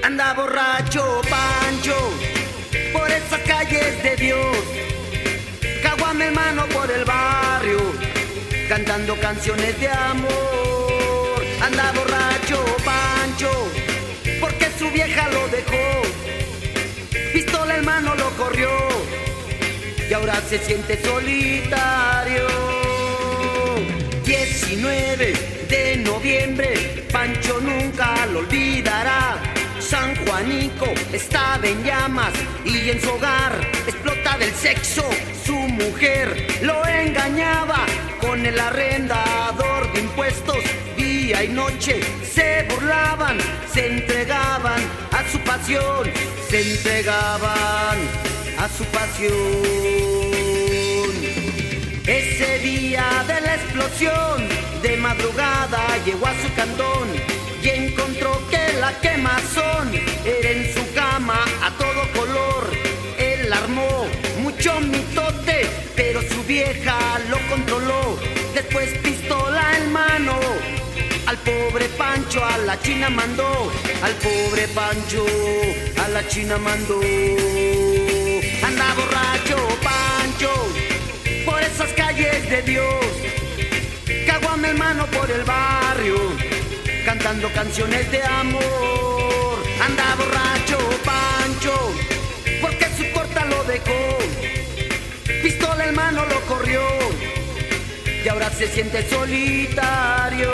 Anda 0.02 0.34
borracho, 0.34 1.20
Pancho, 1.28 2.17
calles 3.48 4.02
de 4.02 4.16
Dios. 4.16 4.56
Caguame 5.82 6.26
hermano 6.26 6.66
por 6.66 6.90
el 6.90 7.04
barrio, 7.04 7.80
cantando 8.68 9.16
canciones 9.16 9.80
de 9.80 9.88
amor. 9.88 11.42
Anda 11.62 11.92
borracho, 11.92 12.62
Pancho, 12.84 13.50
porque 14.40 14.68
su 14.78 14.90
vieja 14.90 15.28
lo 15.28 15.48
dejó. 15.48 16.02
Pistola 17.32 17.76
hermano 17.76 18.14
lo 18.14 18.30
corrió 18.36 18.70
y 20.08 20.12
ahora 20.12 20.36
se 20.48 20.58
siente 20.58 21.02
solitario. 21.02 22.46
19 24.24 25.32
de 25.68 25.96
noviembre, 25.96 27.06
Pancho 27.10 27.58
nunca 27.60 28.26
lo 28.26 28.40
olvidará. 28.40 29.47
San 29.88 30.14
Juanico 30.16 30.84
estaba 31.14 31.66
en 31.66 31.82
llamas 31.82 32.34
y 32.62 32.90
en 32.90 33.00
su 33.00 33.08
hogar 33.08 33.58
explota 33.86 34.36
del 34.36 34.52
sexo. 34.52 35.02
Su 35.46 35.54
mujer 35.54 36.46
lo 36.60 36.86
engañaba 36.86 37.86
con 38.20 38.44
el 38.44 38.60
arrendador 38.60 39.90
de 39.94 40.00
impuestos. 40.00 40.58
Día 40.94 41.42
y 41.42 41.48
noche 41.48 42.02
se 42.22 42.66
burlaban, 42.68 43.38
se 43.72 43.86
entregaban 43.86 44.82
a 45.10 45.32
su 45.32 45.38
pasión, 45.38 46.12
se 46.50 46.72
entregaban 46.72 47.98
a 48.58 48.68
su 48.68 48.84
pasión. 48.92 49.32
Ese 52.06 52.58
día 52.58 53.24
de 53.26 53.40
la 53.40 53.54
explosión, 53.54 54.48
de 54.82 54.98
madrugada 54.98 55.80
llegó 56.04 56.26
a 56.26 56.34
su 56.42 56.54
cantón 56.54 57.38
y 57.68 57.70
encontró 57.70 58.40
que 58.50 58.72
la 58.80 58.98
quemazón 59.00 59.92
era 60.24 60.50
en 60.50 60.74
su 60.74 60.94
cama 60.94 61.38
a 61.62 61.70
todo 61.76 62.00
color. 62.12 62.70
Él 63.18 63.52
armó 63.52 64.06
mucho 64.40 64.80
mitote, 64.80 65.66
pero 65.94 66.22
su 66.22 66.42
vieja 66.44 66.96
lo 67.28 67.38
controló. 67.48 68.18
Después 68.54 68.96
pistola 68.98 69.62
en 69.78 69.92
mano. 69.92 70.38
Al 71.26 71.36
pobre 71.38 71.84
Pancho 71.98 72.42
a 72.42 72.56
la 72.58 72.80
China 72.80 73.10
mandó, 73.10 73.70
al 74.02 74.14
pobre 74.14 74.66
Pancho 74.68 75.26
a 76.02 76.08
la 76.08 76.26
China 76.26 76.56
mandó. 76.56 76.98
Anda 78.66 78.94
borracho 78.94 79.58
Pancho 79.82 80.52
por 81.44 81.62
esas 81.62 81.92
calles 81.92 82.48
de 82.48 82.62
Dios. 82.62 83.04
Caguame 84.26 84.68
hermano 84.68 85.06
por 85.06 85.30
el 85.30 85.44
barrio, 85.44 86.16
cantando 87.08 87.50
canciones 87.54 88.10
de 88.10 88.22
amor. 88.22 89.56
Anda 89.82 90.14
borracho 90.16 90.78
Pancho, 91.06 91.74
porque 92.60 92.84
su 92.98 93.10
corta 93.14 93.46
lo 93.46 93.64
dejó. 93.64 94.18
Pistola 95.42 95.86
hermano 95.86 96.26
lo 96.26 96.38
corrió 96.42 96.82
y 98.22 98.28
ahora 98.28 98.50
se 98.50 98.68
siente 98.68 99.08
solitario. 99.08 100.50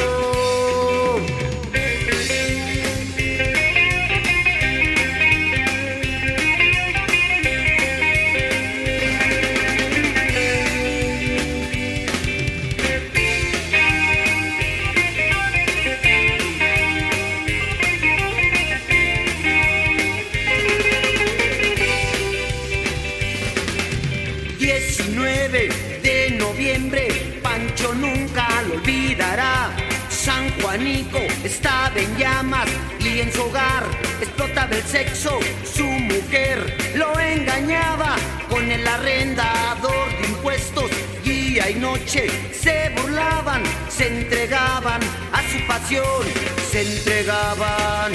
en 31.96 32.16
llamas 32.16 32.68
y 33.00 33.20
en 33.20 33.32
su 33.32 33.42
hogar 33.42 33.84
explota 34.20 34.66
del 34.66 34.82
sexo. 34.82 35.38
Su 35.64 35.84
mujer 35.84 36.76
lo 36.94 37.18
engañaba 37.18 38.16
con 38.48 38.70
el 38.70 38.86
arrendador 38.86 40.08
de 40.20 40.28
impuestos. 40.28 40.90
Día 41.24 41.70
y 41.70 41.74
noche 41.74 42.28
se 42.52 42.90
burlaban, 42.96 43.62
se 43.88 44.08
entregaban 44.08 45.00
a 45.32 45.42
su 45.50 45.66
pasión, 45.66 46.26
se 46.70 46.82
entregaban 46.82 48.12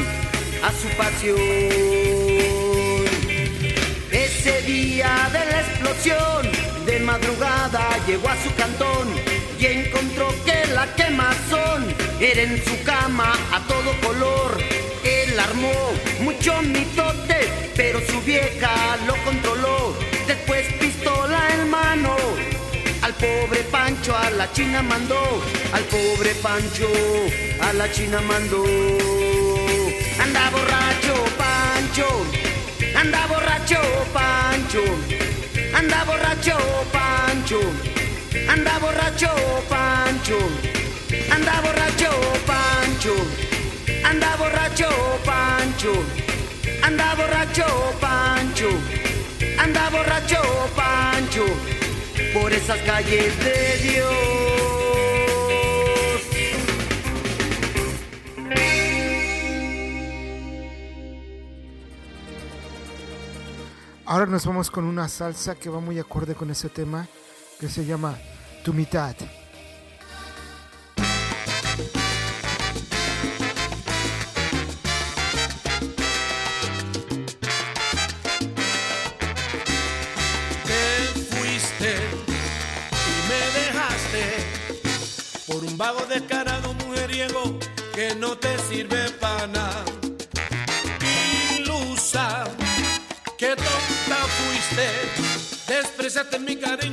a 0.64 0.72
su 0.72 0.88
pasión. 0.98 1.40
Ese 4.12 4.62
día 4.64 5.30
de 5.32 5.46
la 5.46 5.60
explosión, 5.62 6.86
de 6.86 7.00
madrugada 7.00 7.88
llegó 8.08 8.30
a 8.30 8.36
su 8.44 8.54
cantón 8.56 9.39
y 9.60 9.66
encontró 9.66 10.34
que 10.46 10.66
la 10.74 10.88
quemazón 10.96 11.94
era 12.20 12.42
en 12.42 12.64
su 12.64 12.82
cama 12.84 13.34
a 13.52 13.60
todo 13.68 13.92
color. 14.02 14.58
Él 15.04 15.38
armó 15.38 15.74
mucho 16.22 16.62
mitote, 16.62 17.72
pero 17.76 18.00
su 18.00 18.22
vieja 18.22 18.98
lo 19.06 19.16
controló. 19.26 19.96
Después 20.28 20.66
pistola 20.80 21.40
en 21.54 21.70
mano, 21.70 22.16
al 23.02 23.14
pobre 23.16 23.64
Pancho 23.70 24.16
a 24.16 24.30
la 24.32 24.52
China 24.54 24.82
mandó, 24.82 25.42
al 25.74 25.84
pobre 25.84 26.34
Pancho 26.36 26.90
a 27.62 27.74
la 27.74 27.92
China 27.92 28.22
mandó. 28.22 28.64
Anda 30.22 30.50
borracho 30.52 31.16
Pancho, 31.38 32.08
anda 32.96 33.28
borracho 33.28 33.82
Pancho, 34.14 34.84
anda 35.74 36.04
borracho 36.06 36.58
Pancho. 36.94 37.99
Anda 38.32 38.78
borracho 38.78 39.28
Pancho, 39.68 40.38
anda 41.34 41.62
borracho 41.62 42.12
Pancho, 42.46 43.16
anda 44.06 44.36
borracho 44.38 44.90
Pancho, 45.26 45.94
anda 46.84 47.16
borracho 47.16 47.66
Pancho, 48.00 48.70
anda 49.58 49.90
borracho 49.90 50.42
Pancho, 50.76 51.46
por 52.32 52.54
esas 52.54 52.80
calles 52.82 53.34
de 53.44 53.90
Dios. 53.90 54.14
Ahora 64.06 64.28
nos 64.28 64.46
vamos 64.46 64.70
con 64.70 64.86
una 64.86 65.08
salsa 65.08 65.56
que 65.56 65.70
va 65.70 65.80
muy 65.80 65.98
acorde 65.98 66.36
con 66.36 66.52
ese 66.52 66.70
tema 66.70 67.08
que 67.60 67.68
se 67.68 67.86
llama 67.86 68.18
Tu 68.64 68.74
mitad. 68.74 69.16
vago 85.80 86.06
descarado 86.08 86.74
mujeriego 86.74 87.58
que 87.96 88.14
no 88.16 88.38
te 88.38 88.60
sirve 88.68 89.10
para 89.12 89.48
nada. 89.48 89.86
Ilusa, 91.58 92.44
que 93.38 93.56
tonta 93.56 94.20
fuiste, 94.38 94.88
despreciaste 95.74 96.38
mi 96.38 96.58
cariño. 96.58 96.89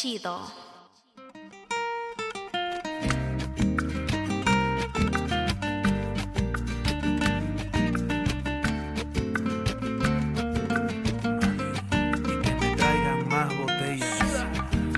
Chido. 0.00 0.40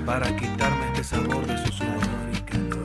para 0.07 0.37
quitarme 0.37 0.87
este 0.93 1.03
sabor 1.03 1.47
de 1.47 1.59
su 1.59 1.73
sudor 1.73 1.99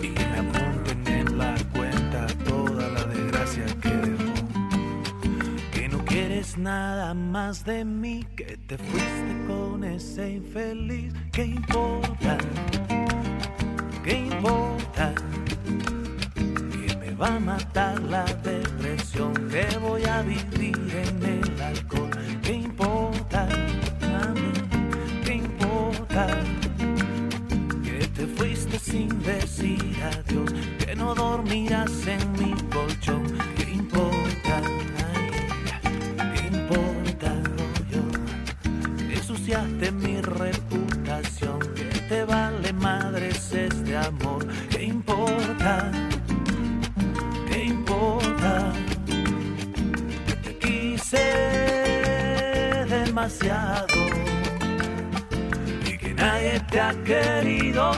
y 0.01 0.07
que 0.09 0.25
me 0.25 0.39
apunten 0.39 1.07
en 1.07 1.37
la 1.37 1.55
cuenta 1.71 2.25
toda 2.45 2.87
la 2.89 3.03
desgracia 3.05 3.65
que 3.79 3.89
dejó. 3.89 4.33
Que 5.71 5.87
no 5.89 6.03
quieres 6.05 6.57
nada 6.57 7.13
más 7.13 7.63
de 7.63 7.85
mí, 7.85 8.25
que 8.35 8.57
te 8.57 8.77
fuiste 8.79 9.45
con 9.45 9.83
ese 9.83 10.31
infeliz. 10.31 11.13
¿Qué 11.31 11.45
importa? 11.45 12.06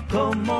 Querido 0.08 0.59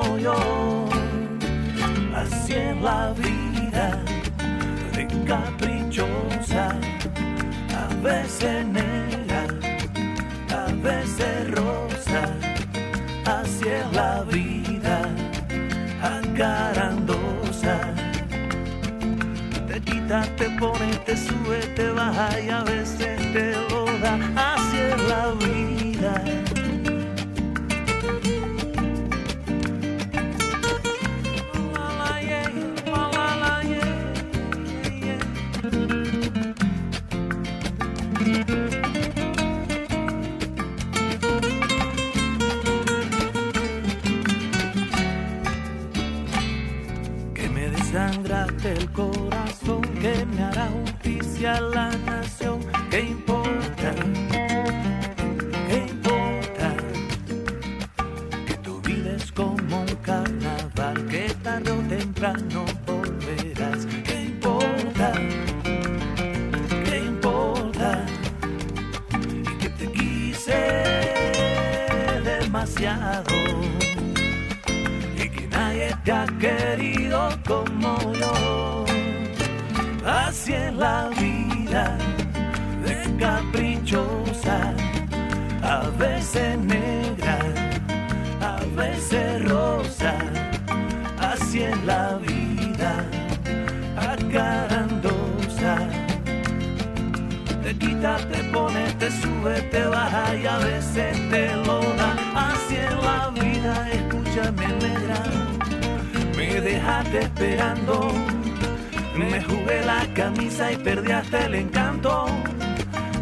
me 109.16 109.44
jugué 109.44 109.86
la 109.86 110.12
camisa 110.14 110.72
y 110.72 110.78
perdí 110.78 111.12
hasta 111.12 111.46
el 111.46 111.54
encanto. 111.56 112.26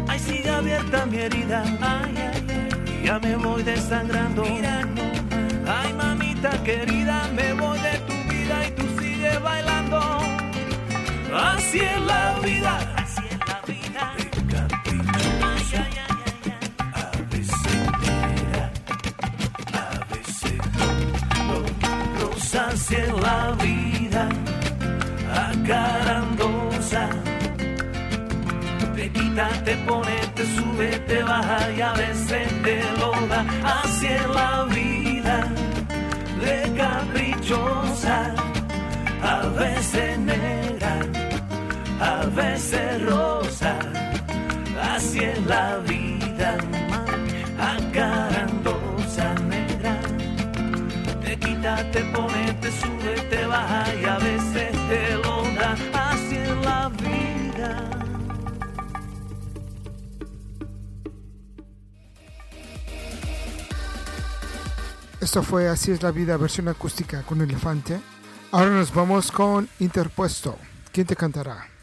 Ay, 0.08 0.18
sigue 0.18 0.48
abierta 0.48 1.04
mi 1.04 1.18
herida, 1.18 1.62
ay, 1.80 2.14
ay, 2.16 2.46
ay, 2.48 2.68
y 3.02 3.06
ya 3.06 3.18
me 3.18 3.36
voy 3.36 3.62
desangrando. 3.62 4.44
Ay, 4.44 5.92
mamita 5.92 6.50
querida, 6.64 7.28
me 7.34 7.52
voy 7.52 7.78
de 7.80 7.98
tu 8.06 8.14
vida 8.32 8.68
y 8.68 8.70
tú 8.70 8.84
sigues 8.98 9.38
bailando. 9.42 10.00
Así 11.34 11.80
es 11.80 12.00
la 12.00 12.38
vida. 12.42 12.94
Así 12.96 13.20
es 22.94 23.12
la 23.20 23.54
vida. 23.58 23.97
A 24.18 24.24
veces 24.24 24.24
negra, 24.24 24.28
a. 25.32 25.48
Acarandosa. 25.50 27.08
Te 28.96 29.10
quita, 29.10 29.48
te 29.64 29.76
pone, 29.86 30.16
te 30.34 30.44
sube, 30.56 30.88
te 31.06 31.22
baja 31.22 31.70
y 31.76 31.80
a 31.80 31.92
veces 31.92 32.48
te 32.62 32.82
lo 32.98 33.12
da. 33.28 33.44
Así 33.64 34.08
la 34.34 34.64
vida 34.74 35.48
de 36.40 36.72
caprichosa, 36.76 38.34
a 39.22 39.46
veces 39.58 40.18
negra, 40.18 41.00
a 42.00 42.26
veces 42.26 43.02
rosa. 43.04 43.78
Así 44.94 45.20
la 45.46 45.78
vida, 45.86 46.56
quita, 51.58 51.90
te 51.90 52.04
pone, 52.04 52.52
te 52.54 52.70
sube, 52.70 53.20
te 53.30 53.46
baja 53.46 53.94
y 53.94 54.04
a 54.04 54.18
veces 54.18 54.72
te 54.88 55.14
lo 55.16 55.42
da. 55.54 55.76
Así 56.10 56.36
es 56.36 56.64
la 56.64 56.88
vida. 56.88 57.90
Esto 65.20 65.42
fue 65.42 65.68
Así 65.68 65.92
es 65.92 66.02
la 66.02 66.10
vida, 66.10 66.36
versión 66.36 66.68
acústica 66.68 67.22
con 67.22 67.40
elefante. 67.40 68.00
Ahora 68.52 68.70
nos 68.70 68.94
vamos 68.94 69.30
con 69.30 69.68
Interpuesto. 69.80 70.56
¿Quién 70.92 71.06
te 71.06 71.16
cantará? 71.16 71.77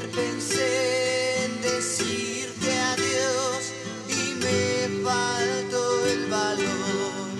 Pensé 0.00 1.44
en 1.44 1.60
decirte 1.60 2.72
adiós 2.72 3.72
y 4.08 4.34
me 4.36 5.04
faltó 5.04 6.06
el 6.06 6.30
valor. 6.30 7.38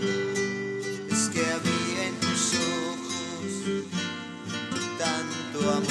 Es 1.10 1.30
que 1.30 1.40
había 1.40 2.08
en 2.08 2.14
tus 2.20 2.54
ojos 2.54 3.52
tanto 4.98 5.58
amor. 5.70 5.88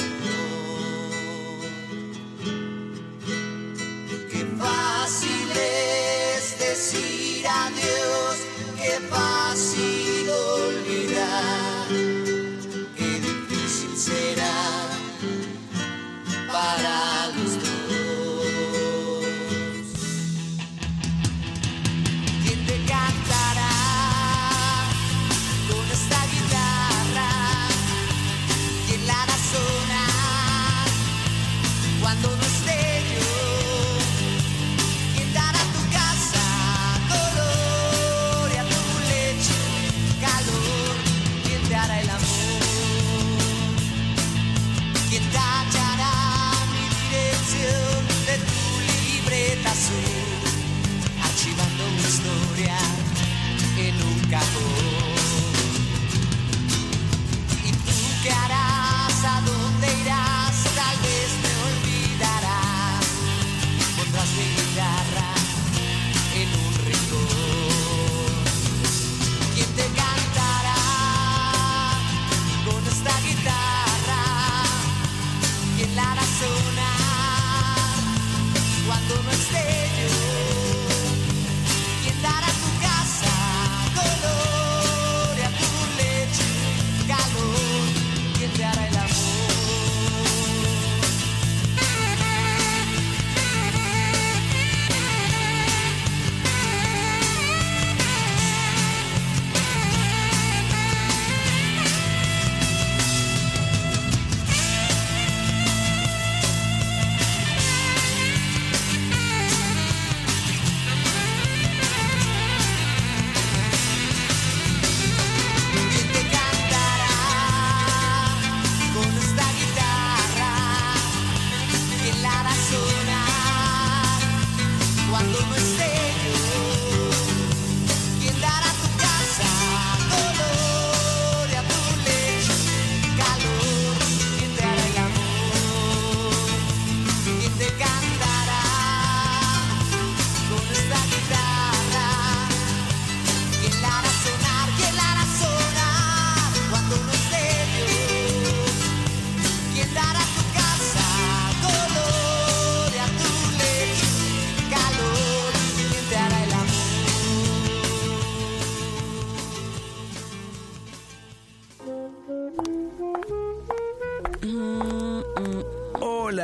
Qué 4.30 4.46
fácil 4.56 5.50
es 5.50 6.58
decir 6.60 7.44
adiós, 7.44 8.36
qué 8.80 9.00
fácil 9.10 9.91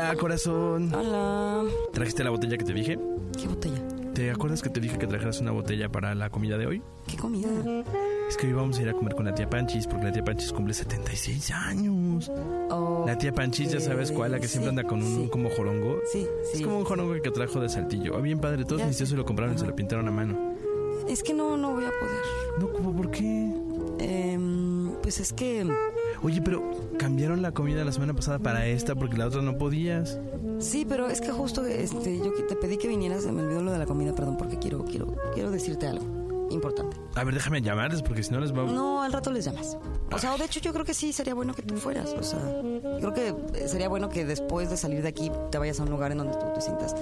Hola, 0.09 0.17
corazón. 0.19 0.95
Hola. 0.95 1.65
¿Trajiste 1.93 2.25
la 2.25 2.31
botella 2.31 2.57
que 2.57 2.65
te 2.65 2.73
dije? 2.73 2.99
¿Qué 3.39 3.47
botella? 3.47 3.87
¿Te 4.15 4.31
acuerdas 4.31 4.63
que 4.63 4.71
te 4.71 4.81
dije 4.81 4.97
que 4.97 5.07
trajeras 5.07 5.39
una 5.43 5.51
botella 5.51 5.91
para 5.91 6.15
la 6.15 6.31
comida 6.31 6.57
de 6.57 6.67
hoy? 6.67 6.83
¿Qué 7.07 7.19
comida? 7.19 7.51
Es 8.27 8.39
que 8.39 8.47
hoy 8.47 8.55
vamos 8.55 8.79
a 8.79 8.83
ir 8.83 8.89
a 8.89 8.95
comer 8.95 9.15
con 9.15 9.27
la 9.27 9.35
tía 9.35 9.51
Panchis 9.51 9.87
porque 9.87 10.07
la 10.07 10.13
tía 10.13 10.25
Panchis 10.25 10.51
cumple 10.51 10.73
76 10.73 11.51
años. 11.51 12.33
La 13.07 13.19
tía 13.19 13.35
Panchis, 13.35 13.71
ya 13.71 13.81
sabes 13.81 14.11
cuál, 14.11 14.33
la 14.33 14.41
que 14.41 14.49
siempre 14.49 14.71
anda 14.71 14.85
con 14.85 15.03
un 15.03 15.29
como 15.29 15.51
jorongo. 15.51 15.99
Sí, 16.11 16.27
Es 16.55 16.63
como 16.63 16.79
un 16.79 16.85
jorongo 16.87 17.21
que 17.21 17.31
trajo 17.31 17.61
de 17.61 17.69
Saltillo. 17.69 18.17
Ah, 18.17 18.23
bien 18.23 18.41
padre, 18.41 18.65
todos 18.65 18.87
mis 18.87 18.97
tíos 18.97 19.11
se 19.11 19.15
lo 19.15 19.27
compraron 19.27 19.57
y 19.57 19.59
se 19.59 19.67
lo 19.67 19.77
pintaron 19.77 20.09
a 20.09 20.11
mano. 20.11 20.55
Es 21.07 21.23
que 21.23 21.35
no, 21.35 21.59
no 21.59 21.75
voy 21.75 21.85
a 21.85 21.91
poder. 21.91 22.23
No, 22.61 22.73
¿cómo? 22.73 22.97
¿Por 22.97 23.11
qué? 23.11 23.53
Em, 23.99 24.91
pues 25.03 25.21
es 25.21 25.35
que... 25.35 25.67
Oye, 26.23 26.43
pero 26.43 26.63
cambiaron 26.99 27.43
la 27.43 27.53
comida 27.53 27.85
la 27.85 27.93
semana 27.93 28.15
pasada 28.15 28.39
para 28.39 28.67
esta 28.67 28.95
porque 28.95 29.17
la 29.17 29.27
otra 29.27 29.43
no 29.43 29.57
podías. 29.57 30.19
Sí, 30.59 30.85
pero 30.89 31.09
es 31.09 31.21
que 31.21 31.31
justo 31.31 31.65
este, 31.65 32.19
yo 32.19 32.35
que 32.35 32.43
te 32.43 32.57
pedí 32.57 32.77
que 32.77 32.89
vinieras, 32.89 33.25
me 33.27 33.43
olvidó 33.43 33.63
lo 33.63 33.73
de 33.73 33.79
la 33.79 33.87
comida, 33.87 34.15
perdón, 34.15 34.37
porque 34.37 34.59
quiero, 34.59 34.85
quiero, 34.85 35.15
quiero 35.35 35.51
decirte 35.51 35.87
algo 35.87 36.19
importante. 36.51 36.97
A 37.15 37.25
ver, 37.25 37.35
déjame 37.35 37.61
llamarles 37.63 38.03
porque 38.03 38.23
si 38.23 38.33
no 38.33 38.41
les 38.41 38.53
va. 38.53 38.65
No, 38.65 39.03
al 39.03 39.13
rato 39.13 39.31
les 39.31 39.45
llamas. 39.45 39.77
O 40.11 40.19
sea, 40.19 40.35
o 40.35 40.39
de 40.39 40.45
hecho 40.45 40.61
yo 40.61 40.73
creo 40.73 40.85
que 40.85 40.95
sí 40.95 41.13
sería 41.13 41.35
bueno 41.35 41.55
que 41.55 41.63
tú 41.63 41.77
fueras. 41.77 42.15
O 42.19 42.23
sea, 42.23 42.41
creo 42.99 43.13
que 43.13 43.69
sería 43.69 43.89
bueno 43.89 44.09
que 44.09 44.25
después 44.25 44.71
de 44.71 44.77
salir 44.77 45.03
de 45.03 45.09
aquí 45.09 45.31
te 45.51 45.59
vayas 45.59 45.81
a 45.81 45.83
un 45.83 45.91
lugar 45.91 46.13
en 46.13 46.19
donde 46.19 46.35
tú 46.35 46.47
te 46.55 46.61
sientas 46.61 46.95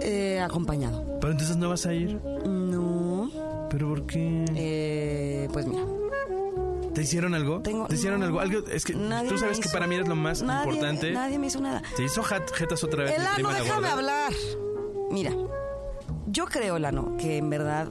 eh, 0.00 0.40
acompañado. 0.40 1.18
Pero 1.20 1.32
entonces 1.32 1.56
no 1.56 1.68
vas 1.68 1.86
a 1.86 1.94
ir. 1.94 2.20
No. 2.46 3.30
¿Pero 3.70 3.88
por 3.88 4.06
qué? 4.06 4.44
Eh, 4.54 5.48
pues 5.52 5.66
mira. 5.66 5.84
¿Te 6.94 7.02
hicieron 7.02 7.34
algo? 7.34 7.60
Tengo- 7.60 7.86
¿Te 7.86 7.94
hicieron 7.96 8.20
no. 8.20 8.26
algo? 8.26 8.40
algo? 8.40 8.66
Es 8.68 8.84
que 8.84 8.94
Nadie 8.94 9.28
tú 9.28 9.38
sabes 9.38 9.58
que 9.60 9.68
para 9.68 9.86
mí 9.86 9.96
eres 9.96 10.08
lo 10.08 10.14
más 10.16 10.42
Nadie- 10.42 10.64
importante. 10.72 11.12
Nadie 11.12 11.38
me 11.38 11.48
hizo 11.48 11.60
nada. 11.60 11.82
Te 11.96 12.04
hizo 12.04 12.22
jetas 12.22 12.84
otra 12.84 13.04
vez. 13.04 13.14
Elano, 13.18 13.50
déjame 13.50 13.88
hablar. 13.88 14.32
Mira, 15.10 15.32
yo 16.26 16.46
creo, 16.46 16.76
Elano, 16.76 17.16
que 17.18 17.36
en 17.38 17.50
verdad 17.50 17.88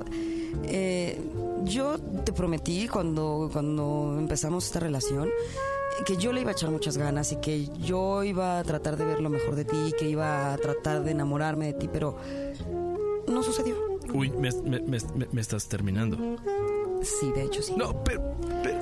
eh, 0.66 1.22
yo 1.64 1.97
te 1.99 2.32
prometí 2.34 2.88
cuando, 2.88 3.49
cuando 3.51 4.16
empezamos 4.18 4.66
esta 4.66 4.80
relación 4.80 5.30
que 6.06 6.18
yo 6.18 6.32
le 6.34 6.41
iba 6.41 6.49
a 6.49 6.54
echar 6.54 6.70
muchas 6.72 6.97
ganas 6.97 7.32
y 7.32 7.36
que 7.38 7.68
yo 7.80 8.24
iba 8.24 8.60
a 8.60 8.64
tratar 8.64 8.97
de 8.97 9.06
ver 9.06 9.20
lo 9.22 9.30
mejor 9.30 9.56
de 9.56 9.64
ti, 9.66 9.93
que 9.97 10.10
iba 10.10 10.54
a 10.54 10.58
tratar 10.58 11.04
de 11.04 11.12
enamorarme 11.12 11.68
de 11.68 11.74
ti, 11.74 11.89
pero 11.91 12.18
no 13.28 13.43
sucedió. 13.43 13.76
Uy, 14.14 14.30
me- 14.32 14.51
me- 14.64 14.82
me 15.32 15.41
estás 15.41 15.68
terminando. 15.68 16.18
Sí, 17.04 17.32
de 17.32 17.43
hecho 17.43 17.62
sí. 17.62 17.74
No, 17.78 18.04
pero... 18.04 18.34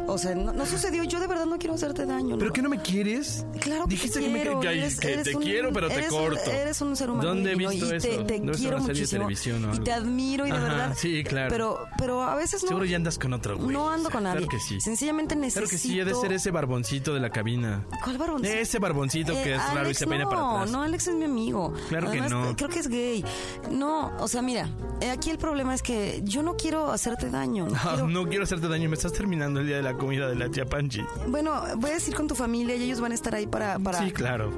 O 0.07 0.17
sea, 0.17 0.35
no, 0.35 0.51
no 0.51 0.65
sucedió. 0.65 1.03
Yo 1.05 1.19
de 1.19 1.27
verdad 1.27 1.45
no 1.45 1.57
quiero 1.57 1.73
hacerte 1.75 2.05
daño. 2.05 2.35
¿Pero 2.37 2.47
no. 2.49 2.53
que 2.53 2.61
no 2.61 2.69
me 2.69 2.81
quieres? 2.81 3.45
Claro 3.61 3.85
que 3.85 3.91
Dijiste 3.91 4.19
te 4.19 4.25
que, 4.25 4.31
me- 4.31 4.41
Eres- 4.41 4.99
que 4.99 5.13
eres 5.13 5.23
te 5.23 5.35
un- 5.35 5.41
quiero, 5.43 5.71
pero 5.71 5.87
te 5.87 6.01
un- 6.03 6.09
corto. 6.09 6.51
eres 6.51 6.81
un 6.81 6.95
ser 6.95 7.09
humano 7.09 7.29
¿Dónde 7.29 7.53
he 7.53 7.55
visto 7.55 7.73
y 7.73 7.97
eso? 7.97 8.07
te- 8.25 8.41
quiero 8.57 8.79
muchísimo. 8.79 9.29
Y 9.29 9.79
te 9.79 9.91
admiro 9.91 10.45
y 10.45 10.51
de 10.51 10.59
verdad. 10.59 10.93
Sí, 10.97 11.23
claro. 11.23 11.49
Pero, 11.49 11.79
pero 11.97 12.23
a 12.23 12.35
veces 12.35 12.61
no. 12.63 12.67
Seguro 12.69 12.85
ya 12.85 12.97
andas 12.97 13.17
con 13.17 13.33
otro 13.33 13.57
güey. 13.57 13.69
No 13.69 13.89
ando 13.89 14.09
con 14.09 14.23
nadie. 14.23 14.39
Claro 14.41 14.51
que 14.51 14.59
sí. 14.59 14.79
Sencillamente 14.81 15.35
necesito. 15.35 15.61
Claro 15.61 15.69
que 15.69 15.77
sí, 15.77 15.99
ha 15.99 16.05
de 16.05 16.13
ser 16.15 16.33
ese 16.33 16.51
barboncito 16.51 17.13
de 17.13 17.19
la 17.19 17.29
cabina. 17.29 17.85
¿Cuál 18.03 18.17
barboncito? 18.17 18.53
Ese 18.53 18.79
barboncito 18.79 19.33
que 19.33 19.51
Eh, 19.53 19.55
es 19.55 19.73
raro 19.73 19.89
y 19.89 19.93
se 19.93 20.05
peina 20.05 20.25
no, 20.25 20.29
para 20.29 20.51
atrás. 20.51 20.71
No, 20.71 20.83
Alex 20.83 21.07
es 21.07 21.15
mi 21.15 21.25
amigo. 21.25 21.73
Claro 21.89 22.11
que 22.11 22.21
no. 22.21 22.55
Creo 22.55 22.69
que 22.69 22.79
es 22.79 22.87
gay. 22.87 23.23
No, 23.71 24.11
o 24.19 24.27
sea, 24.27 24.41
mira, 24.41 24.69
eh, 24.99 25.09
aquí 25.09 25.29
el 25.29 25.37
problema 25.37 25.73
es 25.73 25.81
que 25.81 26.21
yo 26.23 26.43
no 26.43 26.55
quiero 26.57 26.91
hacerte 26.91 27.29
daño. 27.29 27.67
No 27.67 27.73
quiero- 27.81 28.07
no 28.11 28.27
quiero 28.27 28.43
hacerte 28.43 28.67
daño, 28.67 28.89
me 28.89 28.95
estás 28.95 29.13
terminando 29.13 29.59
el 29.61 29.67
día 29.67 29.77
de 29.77 29.83
la 29.83 29.93
comida 29.93 30.27
de 30.29 30.35
la 30.35 30.49
tía 30.49 30.65
Panchi. 30.65 31.01
Bueno, 31.27 31.61
voy 31.77 31.91
a 31.91 31.93
decir 31.95 32.13
con 32.15 32.27
tu 32.27 32.35
familia 32.35 32.75
y 32.75 32.83
ellos 32.83 33.01
van 33.01 33.11
a 33.11 33.15
estar 33.15 33.33
ahí 33.35 33.47
para. 33.47 33.79
para... 33.79 33.99
Sí, 33.99 34.11
claro. 34.11 34.51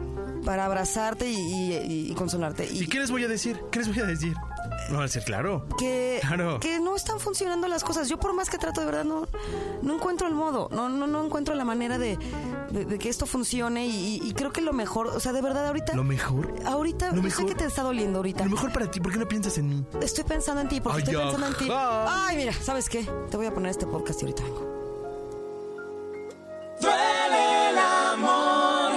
para 0.45 0.65
abrazarte 0.65 1.29
y, 1.29 1.35
y- 1.37 2.11
y 2.11 2.15
consolarte. 2.15 2.67
¿Y 2.71 2.87
qué 2.87 2.99
les 2.99 3.09
voy 3.11 3.23
a 3.23 3.27
decir? 3.27 3.59
¿Qué 3.71 3.79
les 3.79 3.87
voy 3.87 3.99
a 3.99 4.05
decir? 4.05 4.35
No, 4.91 4.99
a 4.99 5.03
decir, 5.03 5.23
claro. 5.23 5.65
que, 5.79 6.19
Claro. 6.21 6.59
que 6.59 6.79
no 6.79 6.95
están 6.97 7.19
funcionando 7.19 7.67
las 7.69 7.83
cosas. 7.83 8.09
Yo 8.09 8.17
por 8.19 8.33
más 8.33 8.49
que 8.49 8.57
trato, 8.57 8.81
de 8.81 8.85
verdad, 8.87 9.05
no, 9.05 9.25
no 9.81 9.95
encuentro 9.95 10.27
el 10.27 10.33
modo, 10.33 10.67
no, 10.73 10.89
no, 10.89 11.07
no 11.07 11.23
encuentro 11.25 11.55
la 11.55 11.63
manera 11.63 11.97
de, 11.97 12.17
de- 12.73 12.85
de 12.85 12.99
que 12.99 13.07
esto 13.09 13.25
funcione 13.25 13.85
y, 13.87 14.19
y 14.23 14.33
creo 14.33 14.51
que 14.51 14.61
lo 14.61 14.73
mejor, 14.73 15.07
o 15.07 15.19
sea, 15.19 15.31
de 15.31 15.41
verdad, 15.41 15.67
ahorita... 15.67 15.93
Lo 15.95 16.03
mejor. 16.03 16.53
Ahorita, 16.65 17.09
Lo 17.09 17.15
yo 17.17 17.21
mejor. 17.23 17.45
sé 17.45 17.53
que 17.53 17.55
te 17.55 17.65
está 17.65 17.83
doliendo 17.83 18.19
ahorita. 18.19 18.43
Lo 18.43 18.49
mejor 18.51 18.73
para 18.73 18.89
ti, 18.91 18.99
¿por 18.99 19.11
qué 19.13 19.19
no 19.19 19.27
piensas 19.27 19.57
en 19.57 19.69
mí? 19.69 19.85
Estoy 20.01 20.23
pensando 20.23 20.61
en 20.61 20.67
ti, 20.69 20.81
porque 20.81 20.97
Ay, 20.97 21.03
estoy 21.03 21.15
pensando 21.23 21.47
en 21.47 21.53
ti. 21.55 21.69
ajá. 21.69 22.27
Ay, 22.27 22.37
mira, 22.37 22.53
¿sabes 22.53 22.89
qué? 22.89 23.07
Te 23.29 23.37
voy 23.37 23.45
a 23.45 23.53
poner 23.53 23.71
este 23.71 23.85
podcast 23.87 24.21
y 24.21 24.25
ahorita 24.25 24.43
vengo. 24.43 24.73
Duele 26.81 27.69
el 27.69 27.77
amor 27.77 28.91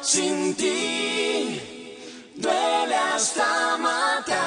sin 0.00 0.54
ti, 0.54 1.60
duele 2.36 2.94
hasta 2.94 3.76
matar. 3.78 4.45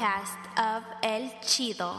Podcast 0.00 0.46
of 0.56 0.82
El 1.02 1.30
Chido. 1.42 1.94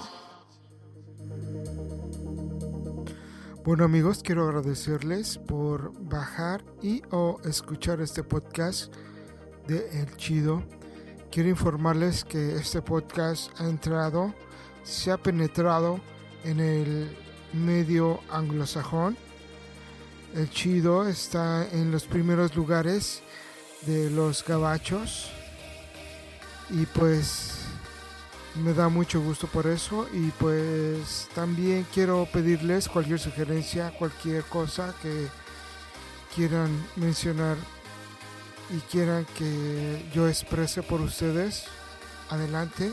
Bueno 3.64 3.84
amigos, 3.86 4.24
quiero 4.24 4.48
agradecerles 4.48 5.38
por 5.38 5.94
bajar 6.10 6.64
y 6.82 7.04
o 7.12 7.40
escuchar 7.44 8.02
este 8.02 8.24
podcast 8.24 8.92
de 9.68 10.02
El 10.02 10.18
Chido. 10.18 10.64
Quiero 11.30 11.50
informarles 11.50 12.26
que 12.26 12.56
este 12.56 12.82
podcast 12.82 13.52
ha 13.62 13.70
entrado, 13.70 14.34
se 14.82 15.12
ha 15.12 15.18
penetrado 15.18 16.00
en 16.44 16.60
el 16.60 17.16
medio 17.54 18.20
anglosajón. 18.32 19.16
El 20.34 20.50
Chido 20.50 21.08
está 21.08 21.70
en 21.70 21.92
los 21.92 22.06
primeros 22.06 22.56
lugares 22.56 23.22
de 23.86 24.10
los 24.10 24.44
gabachos 24.44 25.30
y 26.72 26.88
pues 26.88 27.51
me 28.56 28.74
da 28.74 28.90
mucho 28.90 29.22
gusto 29.22 29.48
por 29.48 29.68
eso 29.68 30.08
y 30.12 30.30
pues 30.32 31.30
también 31.34 31.86
quiero 31.94 32.28
pedirles 32.32 32.90
cualquier 32.90 33.20
sugerencia, 33.20 33.92
cualquier 33.98 34.44
cosa 34.44 34.94
que 35.02 35.28
quieran 36.36 36.70
mencionar 36.96 37.58
y 38.70 38.80
quieran 38.92 39.26
que 39.38 40.06
yo 40.14 40.28
exprese 40.28 40.82
por 40.84 41.02
ustedes, 41.02 41.66
adelante, 42.30 42.92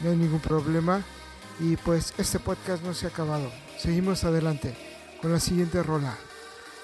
no 0.00 0.10
hay 0.10 0.16
ningún 0.16 0.40
problema. 0.40 1.02
Y 1.58 1.76
pues 1.78 2.12
este 2.18 2.38
podcast 2.38 2.82
no 2.82 2.92
se 2.92 3.06
ha 3.06 3.08
acabado, 3.08 3.50
seguimos 3.78 4.24
adelante 4.24 4.76
con 5.22 5.32
la 5.32 5.40
siguiente 5.40 5.82
rola, 5.82 6.14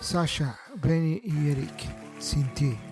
Sasha, 0.01 0.59
Benny 0.77 1.21
y 1.23 1.51
Eric, 1.51 1.75
sin 2.19 2.49
ti. 2.55 2.92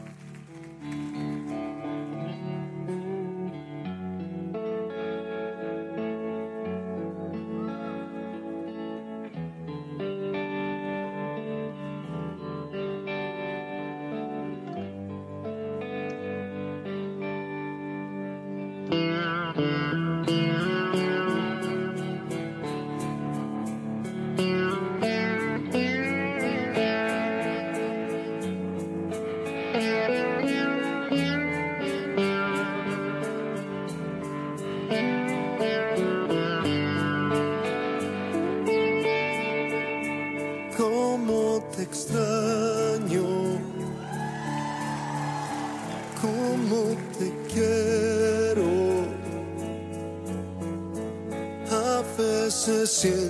Veces 53.05 53.30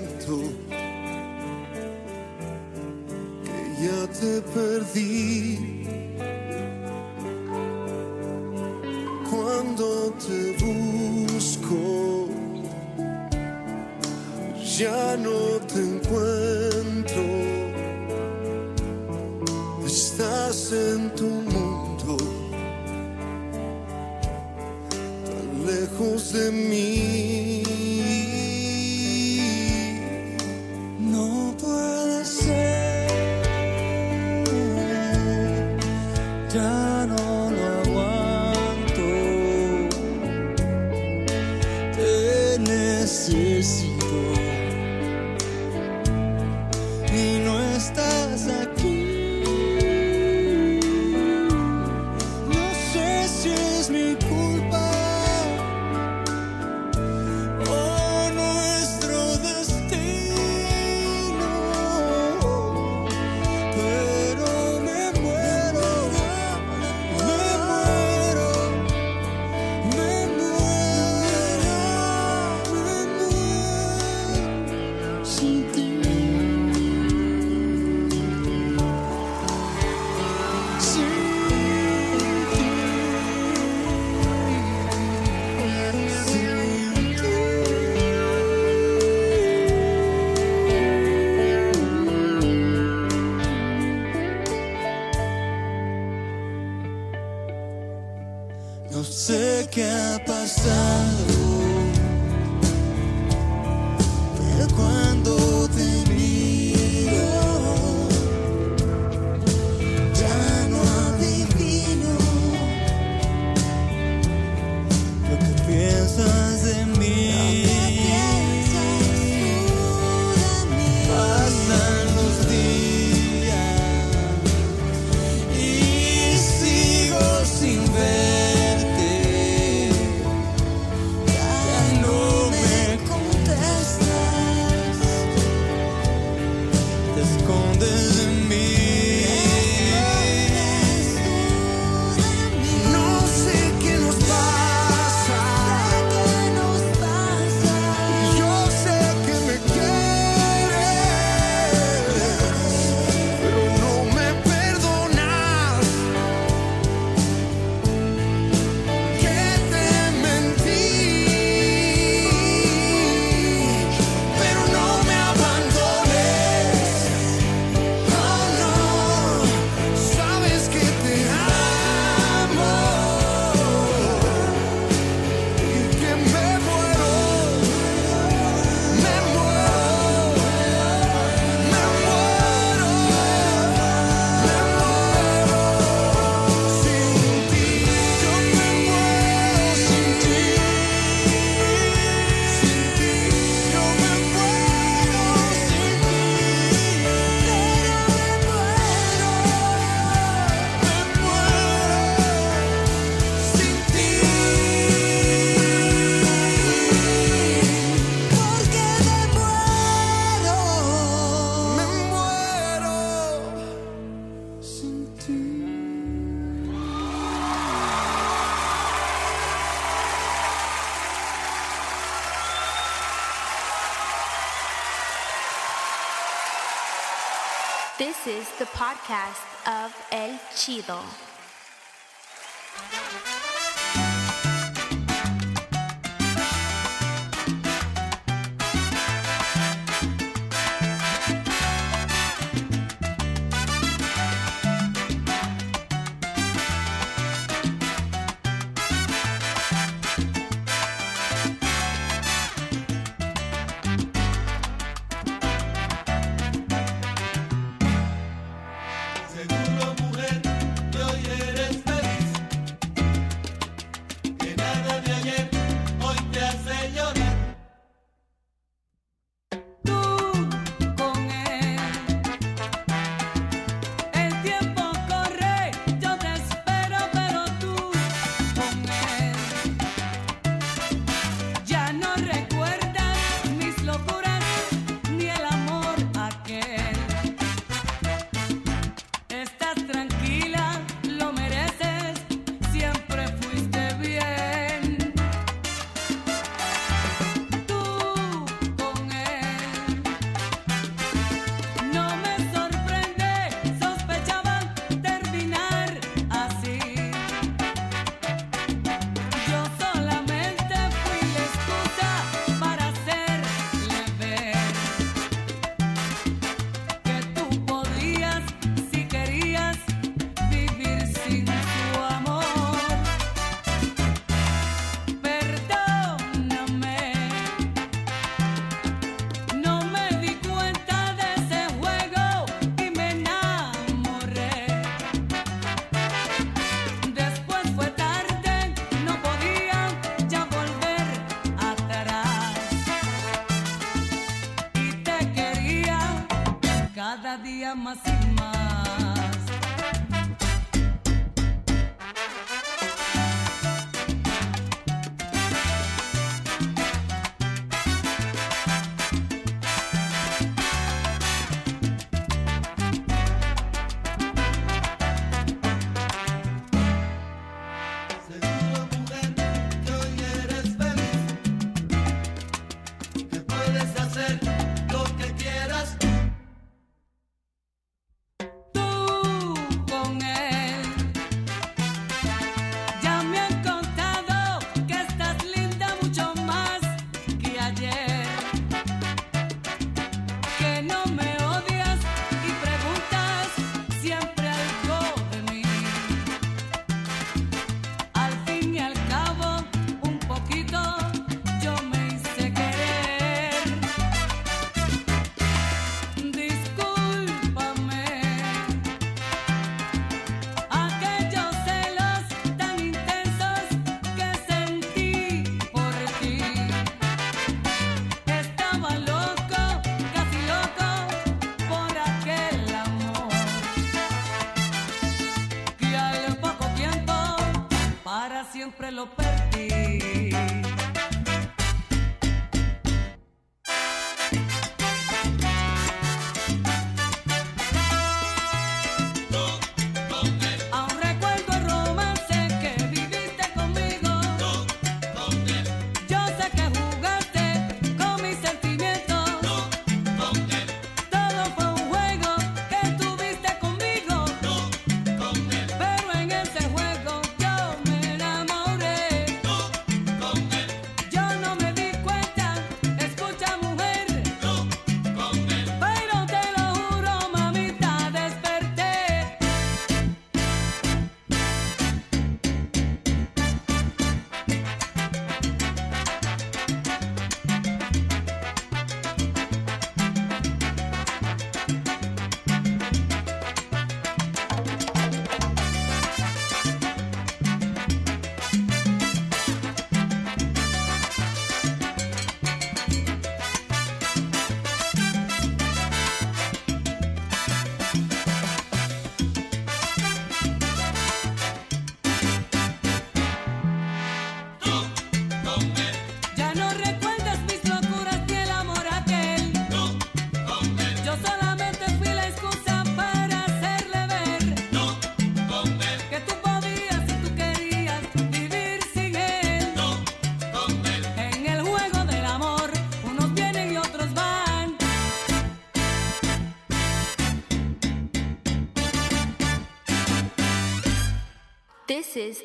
podcast 229.11 229.43
of 229.67 229.93
El 230.13 230.39
Chido. 230.55 231.20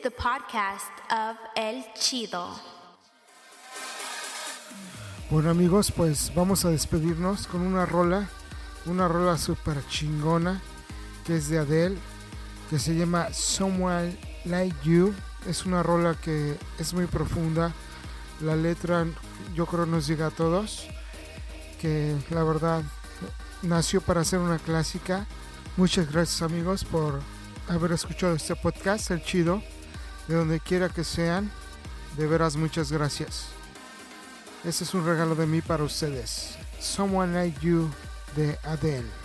The 0.06 0.12
podcast 0.12 0.92
of 1.10 1.36
El 1.56 1.84
Chido. 1.96 2.48
Bueno 5.32 5.50
amigos, 5.50 5.92
pues 5.92 6.32
vamos 6.36 6.64
a 6.64 6.70
despedirnos 6.70 7.48
con 7.48 7.62
una 7.62 7.88
rola, 7.88 8.30
una 8.86 9.08
rola 9.08 9.36
super 9.40 9.84
chingona 9.88 10.62
que 11.26 11.38
es 11.38 11.50
de 11.50 11.58
Adele, 11.58 11.98
que 12.70 12.78
se 12.78 12.94
llama 12.94 13.34
Someone 13.34 14.16
Like 14.46 14.76
You. 14.84 15.12
Es 15.50 15.66
una 15.66 15.82
rola 15.82 16.14
que 16.14 16.56
es 16.78 16.94
muy 16.94 17.08
profunda. 17.08 17.74
La 18.42 18.56
letra 18.56 19.08
yo 19.56 19.66
creo 19.66 19.88
nos 19.88 20.06
llega 20.06 20.28
a 20.28 20.32
todos, 20.32 20.86
que 21.82 22.16
la 22.30 22.44
verdad 22.44 22.84
nació 23.64 24.02
para 24.02 24.24
ser 24.24 24.38
una 24.38 24.60
clásica. 24.60 25.26
Muchas 25.78 26.12
gracias 26.12 26.44
amigos 26.44 26.84
por 26.86 27.22
haber 27.68 27.94
escuchado 27.94 28.36
este 28.36 28.56
podcast, 28.56 29.10
el 29.10 29.24
chido, 29.24 29.64
de 30.28 30.36
donde 30.36 30.60
quiera 30.60 30.90
que 30.90 31.04
sean. 31.04 31.52
De 32.18 32.28
veras 32.28 32.56
muchas 32.56 32.92
gracias. 32.92 33.48
Este 34.64 34.84
es 34.84 34.94
un 34.94 35.06
regalo 35.06 35.36
de 35.36 35.46
mí 35.46 35.62
para 35.62 35.84
ustedes. 35.84 36.58
Someone 36.80 37.34
Like 37.34 37.60
You 37.60 37.90
de 38.36 38.58
Adele. 38.64 39.25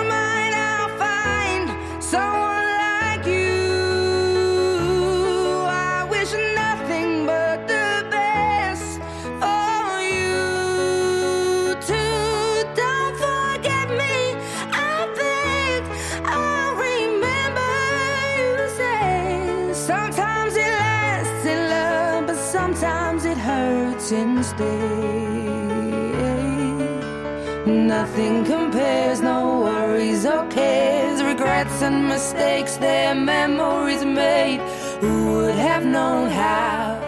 Nothing 28.11 28.43
compares, 28.43 29.21
no 29.21 29.61
worries 29.61 30.25
or 30.25 30.45
cares, 30.47 31.23
regrets 31.23 31.81
and 31.81 32.09
mistakes, 32.09 32.75
their 32.75 33.15
memories 33.15 34.03
made. 34.03 34.59
Who 34.99 35.31
would 35.35 35.55
have 35.55 35.85
known 35.85 36.29
how 36.29 36.99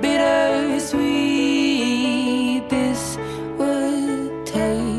bittersweet 0.00 1.00
this 2.70 3.18
would 3.58 4.46
taste? 4.46 4.94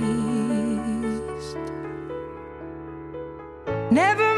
Never 3.90 4.37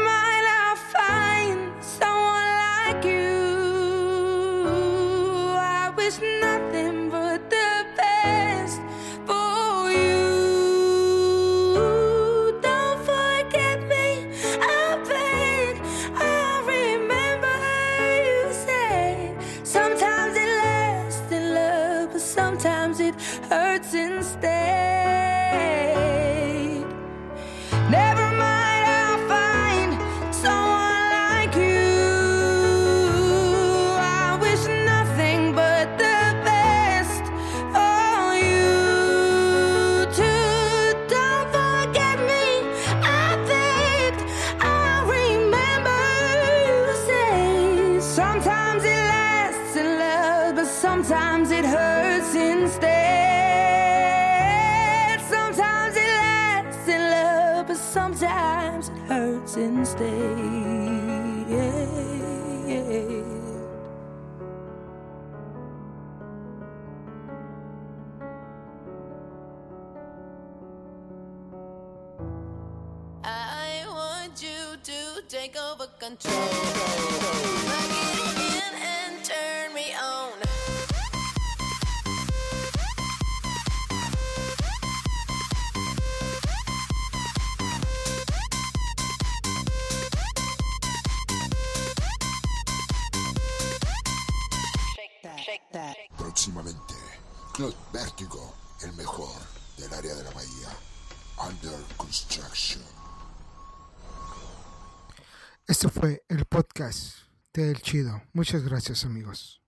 Vértigo, 98.02 98.54
el 98.80 98.94
mejor 98.94 99.38
del 99.76 99.92
área 99.92 100.14
de 100.14 100.24
la 100.24 100.30
bahía. 100.30 100.70
Under 101.46 101.78
construction. 101.98 102.82
Este 105.66 105.86
fue 105.90 106.24
el 106.28 106.46
podcast 106.46 107.18
de 107.52 107.70
El 107.70 107.82
Chido. 107.82 108.22
Muchas 108.32 108.62
gracias 108.64 109.04
amigos. 109.04 109.60